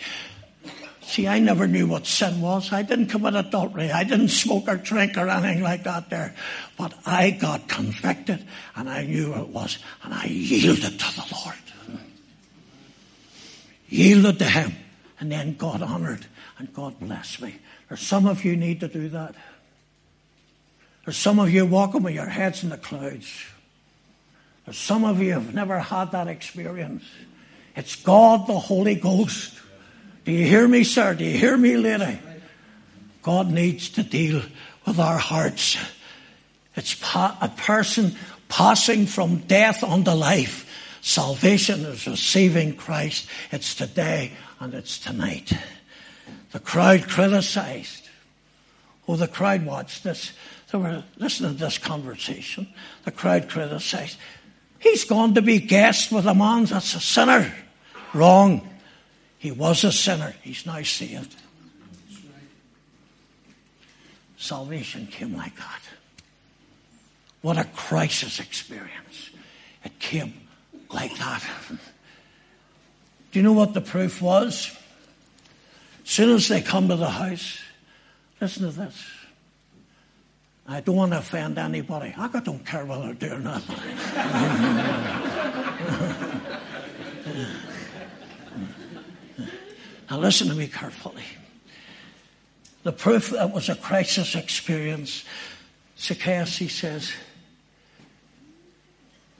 See, 1.08 1.26
I 1.26 1.38
never 1.38 1.66
knew 1.66 1.86
what 1.86 2.04
sin 2.04 2.42
was. 2.42 2.70
I 2.70 2.82
didn't 2.82 3.06
commit 3.06 3.34
adultery. 3.34 3.90
I 3.90 4.04
didn't 4.04 4.28
smoke 4.28 4.68
or 4.68 4.76
drink 4.76 5.16
or 5.16 5.26
anything 5.26 5.62
like 5.62 5.84
that 5.84 6.10
there. 6.10 6.34
But 6.76 6.92
I 7.06 7.30
got 7.30 7.66
convicted 7.66 8.44
and 8.76 8.90
I 8.90 9.04
knew 9.04 9.30
what 9.30 9.40
it 9.40 9.48
was 9.48 9.78
and 10.04 10.12
I 10.12 10.26
yielded 10.26 11.00
to 11.00 11.16
the 11.16 11.26
Lord. 11.34 12.00
Yielded 13.88 14.38
to 14.40 14.44
Him. 14.44 14.74
And 15.18 15.32
then 15.32 15.56
God 15.56 15.80
honored 15.80 16.26
and 16.58 16.74
God 16.74 17.00
blessed 17.00 17.40
me. 17.40 17.56
There's 17.88 18.02
some 18.02 18.26
of 18.26 18.44
you 18.44 18.54
need 18.54 18.80
to 18.80 18.88
do 18.88 19.08
that. 19.08 19.34
There's 21.06 21.16
some 21.16 21.40
of 21.40 21.48
you 21.48 21.64
walking 21.64 22.02
with 22.02 22.14
your 22.14 22.28
heads 22.28 22.62
in 22.62 22.68
the 22.68 22.76
clouds. 22.76 23.46
There's 24.66 24.76
some 24.76 25.04
of 25.04 25.22
you 25.22 25.32
have 25.32 25.54
never 25.54 25.78
had 25.78 26.12
that 26.12 26.28
experience. 26.28 27.04
It's 27.74 27.96
God 27.96 28.46
the 28.46 28.58
Holy 28.58 28.94
Ghost 28.94 29.58
do 30.28 30.34
you 30.34 30.44
hear 30.44 30.68
me, 30.68 30.84
sir? 30.84 31.14
Do 31.14 31.24
you 31.24 31.38
hear 31.38 31.56
me, 31.56 31.78
lady? 31.78 32.20
God 33.22 33.50
needs 33.50 33.88
to 33.88 34.02
deal 34.02 34.42
with 34.84 35.00
our 35.00 35.16
hearts. 35.16 35.78
It's 36.76 36.94
a 37.14 37.50
person 37.56 38.14
passing 38.50 39.06
from 39.06 39.38
death 39.38 39.82
unto 39.82 40.10
life. 40.10 40.68
Salvation 41.00 41.80
is 41.86 42.06
receiving 42.06 42.76
Christ. 42.76 43.26
It's 43.52 43.74
today 43.74 44.32
and 44.60 44.74
it's 44.74 44.98
tonight. 44.98 45.50
The 46.52 46.60
crowd 46.60 47.08
criticized. 47.08 48.06
Oh, 49.08 49.16
the 49.16 49.28
crowd 49.28 49.64
watched 49.64 50.04
this. 50.04 50.32
They 50.70 50.76
were 50.76 51.04
listening 51.16 51.54
to 51.54 51.58
this 51.58 51.78
conversation. 51.78 52.68
The 53.06 53.12
crowd 53.12 53.48
criticized. 53.48 54.18
He's 54.78 55.04
going 55.04 55.36
to 55.36 55.42
be 55.42 55.58
guest 55.58 56.12
with 56.12 56.26
a 56.26 56.34
man 56.34 56.66
that's 56.66 56.94
a 56.94 57.00
sinner. 57.00 57.50
Wrong. 58.12 58.68
He 59.38 59.50
was 59.52 59.84
a 59.84 59.92
sinner. 59.92 60.34
He's 60.42 60.66
now 60.66 60.82
saved. 60.82 61.36
Salvation 64.36 65.06
came 65.06 65.36
like 65.36 65.56
that. 65.56 65.82
What 67.42 67.56
a 67.56 67.64
crisis 67.64 68.40
experience. 68.40 69.30
It 69.84 69.98
came 69.98 70.34
like 70.90 71.16
that. 71.18 71.44
Do 73.30 73.38
you 73.38 73.42
know 73.42 73.52
what 73.52 73.74
the 73.74 73.80
proof 73.80 74.20
was? 74.20 74.76
As 76.04 76.10
soon 76.10 76.34
as 76.34 76.48
they 76.48 76.60
come 76.60 76.88
to 76.88 76.96
the 76.96 77.10
house, 77.10 77.60
listen 78.40 78.64
to 78.64 78.70
this. 78.70 79.04
I 80.66 80.80
don't 80.80 80.96
want 80.96 81.12
to 81.12 81.18
offend 81.18 81.58
anybody. 81.58 82.14
I 82.16 82.28
don't 82.40 82.64
care 82.64 82.84
whether 82.84 83.12
they're 83.12 83.30
doing 83.30 83.44
that. 83.44 83.62
now 90.10 90.18
listen 90.18 90.48
to 90.48 90.54
me 90.54 90.66
carefully. 90.66 91.24
The 92.82 92.92
proof 92.92 93.30
that 93.30 93.52
was 93.52 93.68
a 93.68 93.74
crisis 93.74 94.34
experience, 94.34 95.24
Zacchaeus, 95.98 96.56
says, 96.72 97.12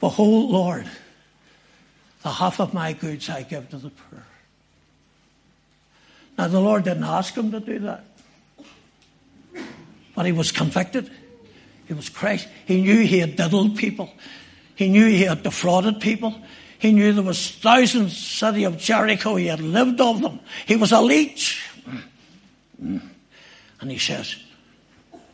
Behold, 0.01 0.51
Lord, 0.51 0.89
the 2.23 2.31
half 2.31 2.61
of 2.61 2.75
my 2.75 2.93
goods 2.93 3.29
I 3.29 3.43
give 3.43 3.69
to 3.71 3.79
the 3.79 3.91
poor. 3.91 4.25
Now, 6.37 6.47
the 6.47 6.61
Lord 6.61 6.85
didn't 6.85 7.05
ask 7.05 7.35
him 7.35 7.51
to 7.51 7.61
do 7.61 7.81
that. 7.81 8.05
But 10.15 10.27
he 10.27 10.33
was 10.33 10.53
convicted. 10.53 11.11
He 11.87 11.95
was 11.95 12.09
Christ. 12.09 12.49
He 12.67 12.81
knew 12.81 13.01
he 13.01 13.19
had 13.19 13.37
diddled 13.37 13.77
people. 13.77 14.11
He 14.77 14.89
knew 14.89 15.07
he 15.07 15.23
had 15.23 15.43
defrauded 15.43 16.01
people. 16.01 16.35
He 16.79 16.93
knew 16.93 17.13
there 17.13 17.23
was 17.23 17.51
thousands, 17.51 18.17
city 18.17 18.65
of 18.65 18.79
Jericho, 18.79 19.35
he 19.35 19.47
had 19.47 19.61
lived 19.61 20.01
of 20.01 20.21
them. 20.23 20.41
He 20.67 20.77
was 20.77 20.93
a 20.93 21.01
leech. 21.01 21.63
And 22.81 23.91
he 23.91 23.99
says, 23.99 24.37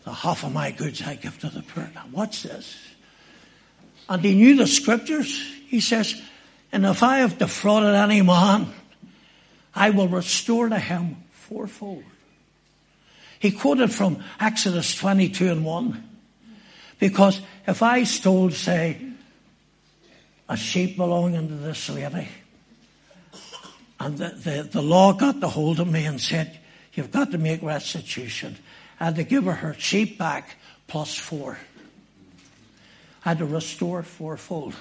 the 0.05 0.13
half 0.13 0.45
of 0.45 0.53
my 0.53 0.71
goods 0.71 1.03
I 1.03 1.15
give 1.17 1.39
to 1.41 1.49
the 1.49 1.63
poor. 1.63 1.91
Now 1.95 2.05
watch 2.13 2.43
this. 2.43 2.77
And 4.09 4.23
he 4.23 4.35
knew 4.35 4.57
the 4.57 4.67
scriptures. 4.67 5.39
He 5.67 5.81
says, 5.81 6.21
and 6.73 6.85
if 6.87 7.03
I 7.03 7.19
have 7.19 7.39
defrauded 7.39 7.95
any 7.95 8.23
man, 8.23 8.73
I 9.75 9.91
will 9.91 10.09
restore 10.09 10.69
to 10.69 10.79
him 10.79 11.17
fourfold. 11.31 12.05
He 13.39 13.51
quoted 13.51 13.93
from 13.93 14.23
Exodus 14.41 14.95
22 14.97 15.51
and 15.51 15.65
1. 15.65 16.11
Because 16.99 17.41
if 17.67 17.83
I 17.83 18.05
stole, 18.05 18.51
say, 18.51 18.99
a 20.49 20.57
sheep 20.57 20.97
belonging 20.97 21.49
to 21.49 21.55
this 21.55 21.89
lady, 21.89 22.29
and 24.01 24.19
the, 24.19 24.29
the, 24.29 24.69
the 24.71 24.83
law 24.83 25.13
got 25.13 25.41
the 25.41 25.49
hold 25.49 25.81
of 25.81 25.91
me 25.91 26.05
and 26.05 26.21
said, 26.21 26.59
You've 26.93 27.11
got 27.11 27.33
to 27.33 27.39
make 27.39 27.63
restitution. 27.63 28.57
I 29.01 29.07
had 29.07 29.17
to 29.17 29.25
give 29.25 29.45
her 29.45 29.53
her 29.53 29.75
sheep 29.75 30.19
back 30.19 30.57
plus 30.87 31.15
four. 31.17 31.59
I 33.25 33.31
had 33.31 33.39
to 33.39 33.47
restore 33.47 34.03
fourfold. 34.03 34.75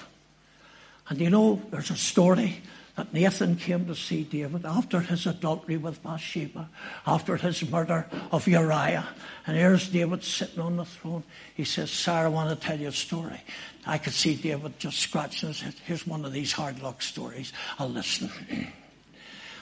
And 1.08 1.20
you 1.20 1.30
know, 1.30 1.60
there's 1.70 1.90
a 1.90 1.96
story 1.96 2.60
that 2.96 3.12
Nathan 3.12 3.56
came 3.56 3.86
to 3.86 3.94
see 3.94 4.22
David 4.22 4.64
after 4.64 5.00
his 5.00 5.26
adultery 5.26 5.76
with 5.76 6.02
Bathsheba, 6.02 6.68
after 7.06 7.36
his 7.36 7.68
murder 7.68 8.06
of 8.30 8.46
Uriah. 8.46 9.08
And 9.46 9.56
here's 9.56 9.88
David 9.88 10.22
sitting 10.22 10.60
on 10.60 10.76
the 10.76 10.84
throne. 10.84 11.24
He 11.54 11.64
says, 11.64 11.90
Sir, 11.90 12.12
I 12.12 12.28
want 12.28 12.50
to 12.50 12.66
tell 12.66 12.78
you 12.78 12.88
a 12.88 12.92
story. 12.92 13.40
I 13.84 13.98
could 13.98 14.12
see 14.12 14.36
David 14.36 14.78
just 14.78 15.00
scratching 15.00 15.48
his 15.48 15.60
head. 15.60 15.74
Here's 15.84 16.06
one 16.06 16.24
of 16.24 16.32
these 16.32 16.52
hard 16.52 16.82
luck 16.82 17.02
stories. 17.02 17.52
I'll 17.78 17.88
listen. 17.88 18.30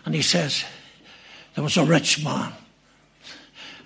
And 0.04 0.16
he 0.16 0.22
says, 0.22 0.64
There 1.54 1.62
was 1.62 1.76
a 1.76 1.84
rich 1.84 2.24
man, 2.24 2.52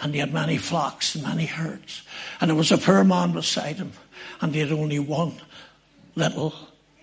and 0.01 0.15
he 0.15 0.21
had 0.21 0.33
many 0.33 0.57
flocks 0.57 1.15
and 1.15 1.23
many 1.23 1.45
herds. 1.45 2.07
And 2.41 2.49
there 2.49 2.57
was 2.57 2.73
a 2.73 2.79
poor 2.79 3.05
man 3.05 3.33
beside 3.33 3.77
him, 3.77 3.93
and 4.41 4.55
he 4.55 4.61
had 4.61 4.73
only 4.73 4.99
one 4.99 5.35
little 6.15 6.55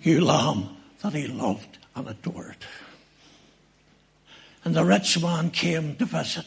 ewe 0.01 0.19
lamb 0.19 0.77
that 1.03 1.13
he 1.13 1.27
loved 1.27 1.77
and 1.95 2.07
adored. 2.07 2.57
And 4.63 4.75
the 4.75 4.85
rich 4.85 5.21
man 5.21 5.49
came 5.49 5.95
to 5.97 6.05
visit 6.05 6.45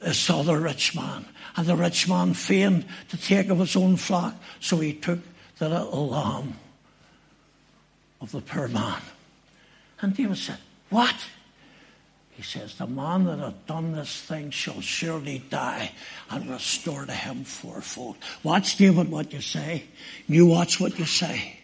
this 0.00 0.28
other 0.28 0.58
rich 0.58 0.94
man. 0.94 1.24
And 1.56 1.66
the 1.66 1.76
rich 1.76 2.08
man 2.08 2.34
feigned 2.34 2.86
to 3.08 3.16
take 3.16 3.48
of 3.48 3.58
his 3.58 3.76
own 3.76 3.96
flock, 3.96 4.34
so 4.60 4.78
he 4.78 4.92
took 4.92 5.20
the 5.58 5.68
little 5.68 6.08
lamb 6.08 6.54
of 8.20 8.32
the 8.32 8.40
poor 8.40 8.68
man. 8.68 9.00
And 10.00 10.16
David 10.16 10.38
said, 10.38 10.58
What? 10.90 11.14
He 12.30 12.42
says, 12.42 12.74
The 12.74 12.86
man 12.86 13.24
that 13.24 13.38
hath 13.38 13.66
done 13.66 13.92
this 13.92 14.20
thing 14.22 14.50
shall 14.50 14.80
surely 14.80 15.38
die 15.50 15.92
and 16.30 16.50
restore 16.50 17.04
to 17.04 17.12
him 17.12 17.44
fourfold. 17.44 18.16
Watch, 18.42 18.76
David, 18.76 19.10
what 19.10 19.32
you 19.32 19.40
say. 19.40 19.84
You 20.26 20.46
watch 20.46 20.80
what 20.80 20.98
you 20.98 21.04
say. 21.04 21.58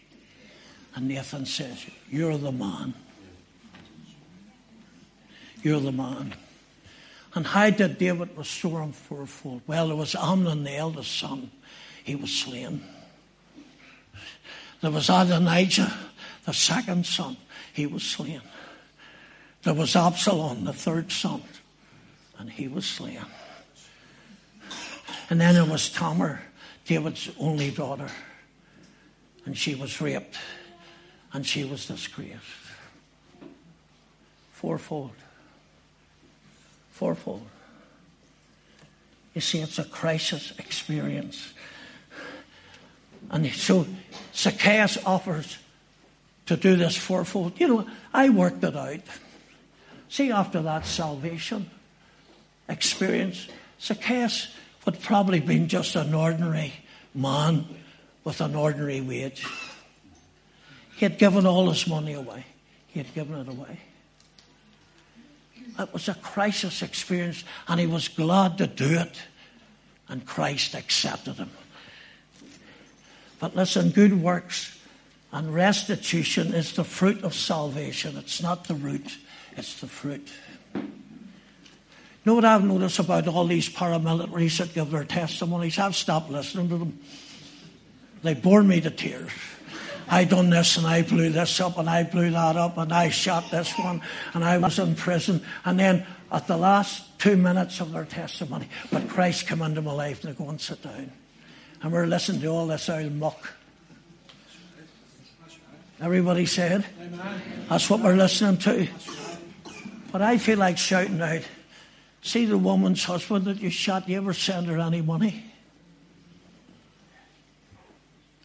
And 0.94 1.08
Nathan 1.08 1.46
says, 1.46 1.86
You're 2.10 2.36
the 2.36 2.52
man. 2.52 2.94
You're 5.62 5.80
the 5.80 5.92
man. 5.92 6.34
And 7.34 7.46
how 7.46 7.70
did 7.70 7.98
David 7.98 8.30
restore 8.36 8.82
him 8.82 8.92
fourfold? 8.92 9.62
Well, 9.66 9.88
there 9.88 9.96
was 9.96 10.14
Amnon, 10.14 10.64
the 10.64 10.76
eldest 10.76 11.18
son. 11.18 11.50
He 12.04 12.14
was 12.14 12.32
slain. 12.32 12.82
There 14.80 14.90
was 14.90 15.10
Adonijah, 15.10 15.92
the 16.44 16.54
second 16.54 17.04
son. 17.04 17.36
He 17.72 17.86
was 17.86 18.02
slain. 18.02 18.40
There 19.62 19.74
was 19.74 19.94
Absalom, 19.96 20.64
the 20.64 20.72
third 20.72 21.10
son, 21.12 21.42
and 22.38 22.50
he 22.50 22.68
was 22.68 22.86
slain. 22.86 23.24
And 25.30 25.40
then 25.40 25.54
there 25.54 25.64
was 25.64 25.90
Tamar, 25.90 26.40
David's 26.86 27.30
only 27.38 27.70
daughter, 27.70 28.08
and 29.44 29.58
she 29.58 29.74
was 29.74 30.00
raped 30.00 30.38
and 31.32 31.46
she 31.46 31.64
was 31.64 31.86
disgraced. 31.86 32.42
Fourfold. 34.52 35.12
Fourfold. 36.92 37.46
You 39.34 39.40
see, 39.40 39.60
it's 39.60 39.78
a 39.78 39.84
crisis 39.84 40.52
experience. 40.58 41.52
And 43.30 43.46
so 43.52 43.86
Zacchaeus 44.34 44.98
offers 45.04 45.58
to 46.46 46.56
do 46.56 46.76
this 46.76 46.96
fourfold. 46.96 47.60
You 47.60 47.68
know, 47.68 47.86
I 48.12 48.30
worked 48.30 48.64
it 48.64 48.74
out. 48.74 49.00
See, 50.08 50.32
after 50.32 50.62
that 50.62 50.86
salvation 50.86 51.70
experience, 52.68 53.46
Zacchaeus 53.80 54.48
would 54.84 55.00
probably 55.00 55.40
been 55.40 55.68
just 55.68 55.94
an 55.94 56.14
ordinary 56.14 56.72
man 57.14 57.66
with 58.24 58.40
an 58.40 58.54
ordinary 58.54 59.00
wage. 59.00 59.46
He 60.98 61.04
had 61.04 61.16
given 61.16 61.46
all 61.46 61.68
his 61.70 61.86
money 61.86 62.14
away. 62.14 62.44
He 62.88 62.98
had 62.98 63.14
given 63.14 63.38
it 63.38 63.48
away. 63.48 63.78
It 65.78 65.92
was 65.92 66.08
a 66.08 66.14
crisis 66.14 66.82
experience, 66.82 67.44
and 67.68 67.78
he 67.78 67.86
was 67.86 68.08
glad 68.08 68.58
to 68.58 68.66
do 68.66 68.98
it, 68.98 69.22
and 70.08 70.26
Christ 70.26 70.74
accepted 70.74 71.36
him. 71.36 71.50
But 73.38 73.54
listen, 73.54 73.90
good 73.90 74.20
works 74.20 74.76
and 75.32 75.54
restitution 75.54 76.52
is 76.52 76.72
the 76.72 76.82
fruit 76.82 77.22
of 77.22 77.32
salvation. 77.32 78.16
It's 78.16 78.42
not 78.42 78.66
the 78.66 78.74
root, 78.74 79.18
it's 79.56 79.80
the 79.80 79.86
fruit. 79.86 80.28
You 80.74 80.82
know 82.24 82.34
what 82.34 82.44
I've 82.44 82.64
noticed 82.64 82.98
about 82.98 83.28
all 83.28 83.46
these 83.46 83.68
paramilitaries 83.68 84.58
that 84.58 84.74
give 84.74 84.90
their 84.90 85.04
testimonies? 85.04 85.78
I've 85.78 85.94
stopped 85.94 86.28
listening 86.28 86.70
to 86.70 86.78
them. 86.78 86.98
They 88.24 88.34
bore 88.34 88.64
me 88.64 88.80
to 88.80 88.90
tears. 88.90 89.30
I 90.10 90.24
done 90.24 90.50
this 90.50 90.76
and 90.76 90.86
I 90.86 91.02
blew 91.02 91.30
this 91.30 91.60
up 91.60 91.78
and 91.78 91.88
I 91.88 92.02
blew 92.02 92.30
that 92.30 92.56
up 92.56 92.78
and 92.78 92.92
I 92.92 93.10
shot 93.10 93.50
this 93.50 93.72
one 93.78 94.00
and 94.34 94.44
I 94.44 94.58
was 94.58 94.78
in 94.78 94.94
prison. 94.94 95.42
And 95.64 95.78
then 95.78 96.06
at 96.32 96.46
the 96.46 96.56
last 96.56 97.18
two 97.18 97.36
minutes 97.36 97.80
of 97.80 97.92
their 97.92 98.04
testimony, 98.04 98.68
but 98.90 99.08
Christ 99.08 99.46
came 99.46 99.62
into 99.62 99.82
my 99.82 99.92
life 99.92 100.24
and 100.24 100.34
they 100.34 100.38
go 100.38 100.48
and 100.48 100.60
sit 100.60 100.82
down. 100.82 101.12
And 101.82 101.92
we're 101.92 102.06
listening 102.06 102.40
to 102.40 102.48
all 102.48 102.66
this 102.66 102.88
old 102.88 103.12
muck. 103.12 103.52
Everybody 106.00 106.46
said? 106.46 106.84
Amen. 107.00 107.42
That's 107.68 107.90
what 107.90 108.00
we're 108.00 108.14
listening 108.14 108.58
to. 108.58 108.88
But 110.12 110.22
I 110.22 110.38
feel 110.38 110.58
like 110.58 110.78
shouting 110.78 111.20
out, 111.20 111.42
see 112.22 112.46
the 112.46 112.56
woman's 112.56 113.04
husband 113.04 113.44
that 113.46 113.60
you 113.60 113.70
shot, 113.70 114.08
you 114.08 114.16
ever 114.16 114.32
send 114.32 114.68
her 114.68 114.78
any 114.78 115.02
money? 115.02 115.44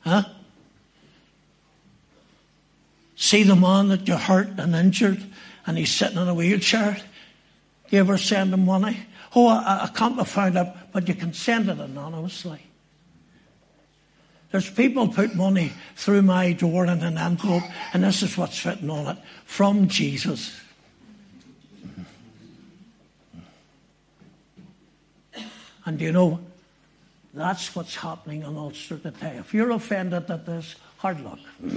Huh? 0.02 0.24
See 3.16 3.44
the 3.44 3.56
man 3.56 3.90
that 3.90 4.08
you 4.08 4.16
hurt 4.16 4.50
and 4.58 4.76
injured 4.76 5.24
and 5.66 5.78
he's 5.78 5.92
sitting 5.92 6.18
in 6.18 6.28
a 6.28 6.34
wheelchair? 6.34 6.98
You 7.90 8.00
ever 8.00 8.18
send 8.18 8.54
him 8.54 8.66
money? 8.66 8.98
Oh, 9.36 9.48
I, 9.48 9.84
I 9.84 9.88
can't 9.88 10.18
be 10.18 10.24
found 10.26 10.58
out, 10.58 10.92
but 10.92 11.08
you 11.08 11.16
can 11.16 11.34
send 11.34 11.70
it 11.70 11.80
anonymously. 11.80 12.62
There's 14.52 14.70
people 14.70 15.08
put 15.08 15.36
money 15.36 15.74
through 15.96 16.22
my 16.22 16.54
door 16.54 16.86
in 16.86 17.02
an 17.02 17.18
envelope, 17.18 17.64
and 17.92 18.04
this 18.04 18.22
is 18.22 18.38
what's 18.38 18.64
written 18.66 18.90
on 18.92 19.16
it 19.16 19.24
from 19.46 19.88
Jesus. 19.88 20.60
And 25.86 26.00
you 26.00 26.12
know, 26.12 26.40
that's 27.34 27.76
what's 27.76 27.96
happening 27.96 28.44
in 28.44 28.56
Ulster 28.56 29.00
today. 29.00 29.38
If 29.40 29.54
you're 29.56 29.72
offended 29.72 30.30
at 30.30 30.46
this, 30.46 30.76
hard 31.04 31.20
luck. 31.20 31.40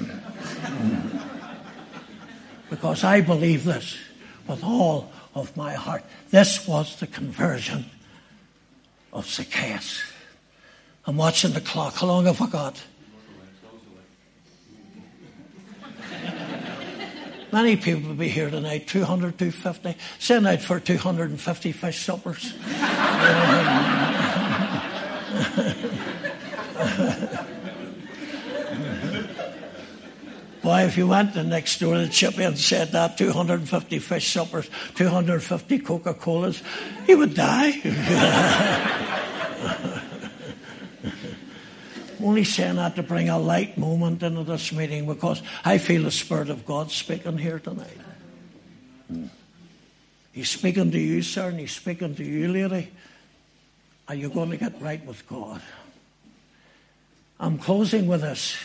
because 2.70 3.02
I 3.02 3.20
believe 3.20 3.64
this 3.64 3.98
with 4.46 4.62
all 4.62 5.10
of 5.34 5.56
my 5.56 5.74
heart. 5.74 6.04
This 6.30 6.64
was 6.68 6.94
the 7.00 7.08
conversion 7.08 7.86
of 9.12 9.26
Zacchaeus. 9.26 10.00
I'm 11.06 11.16
watching 11.16 11.52
the 11.52 11.60
clock. 11.60 11.94
How 11.94 12.06
long 12.06 12.26
have 12.26 12.40
I 12.40 12.46
got? 12.46 12.80
Many 17.50 17.76
people 17.76 18.10
will 18.10 18.16
be 18.16 18.28
here 18.28 18.48
tonight, 18.48 18.86
200, 18.86 19.36
250. 19.38 19.98
Send 20.20 20.46
out 20.46 20.60
for 20.60 20.78
250 20.78 21.72
fish 21.72 22.04
suppers. 22.04 22.54
Why, 30.66 30.82
if 30.82 30.96
you 30.96 31.06
went 31.06 31.34
to 31.34 31.44
next 31.44 31.78
door 31.78 31.94
to 31.94 32.08
Chippy 32.08 32.42
and 32.42 32.58
said 32.58 32.90
that 32.90 33.16
250 33.16 34.00
fish 34.00 34.32
suppers, 34.32 34.68
250 34.96 35.78
Coca 35.78 36.12
Colas, 36.12 36.60
he 37.06 37.14
would 37.14 37.34
die. 37.34 37.70
Only 42.20 42.42
saying 42.42 42.74
that 42.74 42.96
to 42.96 43.04
bring 43.04 43.28
a 43.28 43.38
light 43.38 43.78
moment 43.78 44.24
into 44.24 44.42
this 44.42 44.72
meeting 44.72 45.06
because 45.06 45.40
I 45.64 45.78
feel 45.78 46.02
the 46.02 46.10
Spirit 46.10 46.50
of 46.50 46.66
God 46.66 46.90
speaking 46.90 47.38
here 47.38 47.60
tonight. 47.60 48.00
He's 50.32 50.50
speaking 50.50 50.90
to 50.90 50.98
you, 50.98 51.22
sir, 51.22 51.50
and 51.50 51.60
he's 51.60 51.76
speaking 51.76 52.16
to 52.16 52.24
you, 52.24 52.48
lady. 52.48 52.90
Are 54.08 54.16
you 54.16 54.30
going 54.30 54.50
to 54.50 54.56
get 54.56 54.82
right 54.82 55.06
with 55.06 55.28
God? 55.28 55.62
I'm 57.38 57.56
closing 57.56 58.08
with 58.08 58.22
this. 58.22 58.56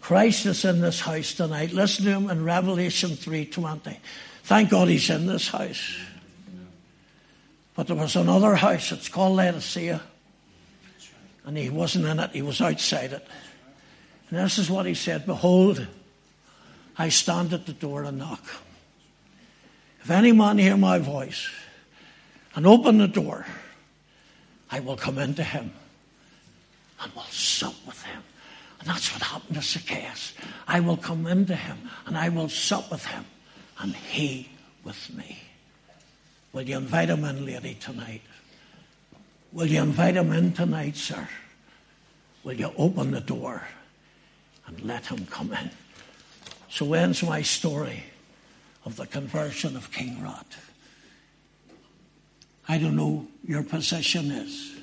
Christ 0.00 0.46
is 0.46 0.64
in 0.64 0.80
this 0.80 1.00
house 1.00 1.34
tonight. 1.34 1.72
Listen 1.72 2.04
to 2.04 2.10
him 2.12 2.30
in 2.30 2.44
Revelation 2.44 3.10
3.20. 3.10 3.96
Thank 4.44 4.70
God 4.70 4.88
he's 4.88 5.10
in 5.10 5.26
this 5.26 5.48
house. 5.48 5.96
But 7.74 7.88
there 7.88 7.96
was 7.96 8.16
another 8.16 8.54
house, 8.54 8.92
it's 8.92 9.08
called 9.08 9.36
Laodicea. 9.36 10.00
And 11.44 11.56
he 11.56 11.70
wasn't 11.70 12.06
in 12.06 12.18
it, 12.18 12.30
he 12.30 12.42
was 12.42 12.60
outside 12.60 13.12
it. 13.12 13.26
And 14.30 14.38
this 14.38 14.58
is 14.58 14.70
what 14.70 14.86
he 14.86 14.94
said 14.94 15.26
Behold, 15.26 15.86
I 16.98 17.08
stand 17.08 17.52
at 17.52 17.66
the 17.66 17.72
door 17.72 18.04
and 18.04 18.18
knock. 18.18 18.44
If 20.02 20.10
any 20.10 20.32
man 20.32 20.58
hear 20.58 20.76
my 20.76 20.98
voice 20.98 21.50
and 22.54 22.66
open 22.66 22.98
the 22.98 23.08
door, 23.08 23.44
I 24.70 24.80
will 24.80 24.96
come 24.96 25.18
into 25.18 25.42
him 25.42 25.72
and 27.02 27.12
will 27.12 27.22
sup 27.24 27.74
with 27.86 28.02
him. 28.02 28.22
And 28.86 28.94
that's 28.94 29.12
what 29.12 29.22
happened 29.22 29.56
to 29.56 29.62
Zacchaeus. 29.62 30.32
I 30.68 30.78
will 30.78 30.96
come 30.96 31.26
into 31.26 31.56
him 31.56 31.90
and 32.06 32.16
I 32.16 32.28
will 32.28 32.48
sup 32.48 32.88
with 32.92 33.04
him 33.04 33.24
and 33.80 33.96
he 33.96 34.48
with 34.84 35.12
me. 35.12 35.40
Will 36.52 36.62
you 36.62 36.76
invite 36.76 37.10
him 37.10 37.24
in, 37.24 37.44
lady, 37.44 37.74
tonight? 37.74 38.22
Will 39.52 39.66
you 39.66 39.82
invite 39.82 40.14
him 40.14 40.32
in 40.32 40.52
tonight, 40.52 40.94
sir? 40.94 41.28
Will 42.44 42.54
you 42.54 42.70
open 42.78 43.10
the 43.10 43.20
door 43.20 43.66
and 44.68 44.80
let 44.82 45.06
him 45.06 45.26
come 45.26 45.52
in? 45.52 45.70
So 46.70 46.92
ends 46.94 47.24
my 47.24 47.42
story 47.42 48.04
of 48.84 48.94
the 48.94 49.06
conversion 49.06 49.76
of 49.76 49.90
King 49.90 50.22
Rat. 50.22 50.46
I 52.68 52.78
don't 52.78 52.94
know 52.94 53.26
your 53.44 53.64
position 53.64 54.30
is. 54.30 54.75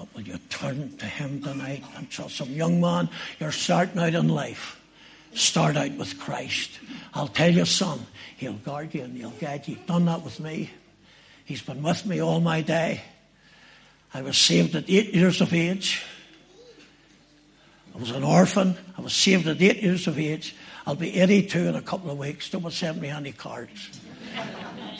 But 0.00 0.08
will 0.14 0.22
you 0.22 0.38
turn 0.48 0.96
to 0.96 1.04
him 1.04 1.42
tonight 1.42 1.84
and 1.94 2.08
trust 2.08 2.38
him? 2.38 2.54
Young 2.54 2.80
man, 2.80 3.10
you're 3.38 3.52
starting 3.52 3.98
out 4.00 4.14
in 4.14 4.28
life. 4.28 4.80
Start 5.34 5.76
out 5.76 5.92
with 5.92 6.18
Christ. 6.18 6.70
I'll 7.12 7.28
tell 7.28 7.50
you, 7.52 7.66
son, 7.66 8.06
he'll 8.38 8.54
guard 8.54 8.94
you 8.94 9.02
and 9.02 9.14
he'll 9.14 9.28
guide 9.28 9.68
you. 9.68 9.74
He's 9.74 9.84
done 9.84 10.06
that 10.06 10.22
with 10.22 10.40
me. 10.40 10.70
He's 11.44 11.60
been 11.60 11.82
with 11.82 12.06
me 12.06 12.22
all 12.22 12.40
my 12.40 12.62
day. 12.62 13.02
I 14.14 14.22
was 14.22 14.38
saved 14.38 14.74
at 14.74 14.88
eight 14.88 15.12
years 15.12 15.42
of 15.42 15.52
age. 15.52 16.02
I 17.94 17.98
was 17.98 18.10
an 18.12 18.24
orphan. 18.24 18.78
I 18.96 19.02
was 19.02 19.12
saved 19.12 19.46
at 19.48 19.60
eight 19.60 19.82
years 19.82 20.06
of 20.06 20.18
age. 20.18 20.56
I'll 20.86 20.94
be 20.94 21.14
82 21.20 21.58
in 21.58 21.74
a 21.74 21.82
couple 21.82 22.10
of 22.10 22.16
weeks. 22.16 22.48
Don't 22.48 22.72
send 22.72 23.02
me 23.02 23.08
any 23.08 23.32
cards. 23.32 24.00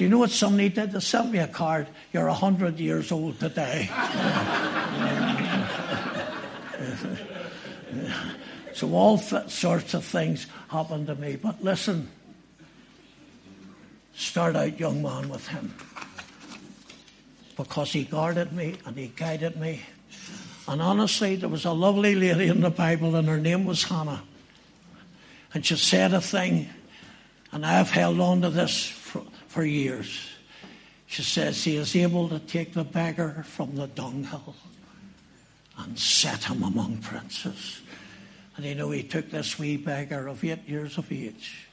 Do 0.01 0.05
you 0.05 0.11
know 0.11 0.17
what 0.17 0.31
somebody 0.31 0.71
did? 0.71 0.93
They 0.93 1.01
sent 1.01 1.31
me 1.31 1.41
a 1.41 1.47
card. 1.47 1.87
You're 2.11 2.29
100 2.29 2.81
years 2.81 3.13
old 3.13 3.39
today. 3.39 3.91
so 8.73 8.95
all 8.95 9.19
sorts 9.19 9.93
of 9.93 10.03
things 10.03 10.47
happened 10.69 11.09
to 11.09 11.17
me. 11.17 11.37
But 11.37 11.63
listen, 11.63 12.09
start 14.15 14.57
out, 14.57 14.81
young 14.81 15.03
man, 15.03 15.29
with 15.29 15.47
him. 15.49 15.75
Because 17.59 17.93
he 17.93 18.05
guarded 18.05 18.55
me 18.55 18.77
and 18.87 18.97
he 18.97 19.09
guided 19.09 19.61
me. 19.61 19.83
And 20.67 20.81
honestly, 20.81 21.37
there 21.37 21.51
was 21.51 21.67
a 21.67 21.73
lovely 21.73 22.15
lady 22.15 22.47
in 22.47 22.63
the 22.63 22.71
Bible, 22.71 23.17
and 23.17 23.29
her 23.29 23.37
name 23.37 23.67
was 23.67 23.83
Hannah. 23.83 24.23
And 25.53 25.67
she 25.67 25.77
said 25.77 26.15
a 26.15 26.23
thing, 26.23 26.71
and 27.53 27.67
I've 27.67 27.91
held 27.91 28.19
on 28.19 28.41
to 28.41 28.49
this 28.49 28.97
for 29.51 29.65
years. 29.65 30.29
She 31.07 31.23
says, 31.23 31.65
He 31.65 31.77
is 31.77 31.97
able 31.97 32.29
to 32.29 32.39
take 32.39 32.73
the 32.73 32.85
beggar 32.85 33.45
from 33.45 33.75
the 33.75 33.89
dunghill 33.89 34.55
and 35.77 35.99
set 35.99 36.45
him 36.45 36.63
among 36.63 36.99
princes. 36.99 37.81
And 38.57 38.65
you 38.65 38.77
know, 38.77 38.93
He 38.93 39.03
took 39.03 39.29
this 39.29 39.59
wee 39.59 39.77
beggar 39.77 40.29
of 40.29 40.45
eight 40.45 40.69
years 40.69 40.99
of 40.99 41.11
age 41.11 41.69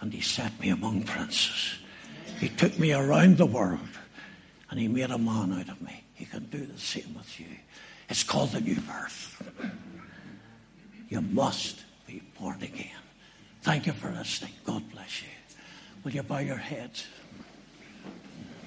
and 0.00 0.12
He 0.12 0.20
set 0.20 0.58
me 0.58 0.70
among 0.70 1.04
princes. 1.04 1.76
He 2.40 2.48
took 2.48 2.76
me 2.80 2.92
around 2.92 3.38
the 3.38 3.46
world 3.46 3.78
and 4.68 4.80
He 4.80 4.88
made 4.88 5.10
a 5.12 5.18
man 5.18 5.52
out 5.52 5.68
of 5.68 5.80
me. 5.80 6.02
He 6.14 6.24
can 6.24 6.46
do 6.46 6.66
the 6.66 6.80
same 6.80 7.14
with 7.16 7.38
you. 7.38 7.46
It's 8.08 8.24
called 8.24 8.50
the 8.50 8.60
new 8.60 8.80
birth. 8.80 9.40
You 11.08 11.20
must 11.20 11.84
be 12.08 12.22
born 12.40 12.60
again. 12.60 12.90
Thank 13.62 13.86
you 13.86 13.92
for 13.92 14.10
listening. 14.10 14.52
God 14.64 14.90
bless 14.90 15.22
you. 15.22 15.28
Will 16.02 16.12
you 16.12 16.22
bow 16.24 16.38
your 16.38 16.56
heads? 16.56 17.06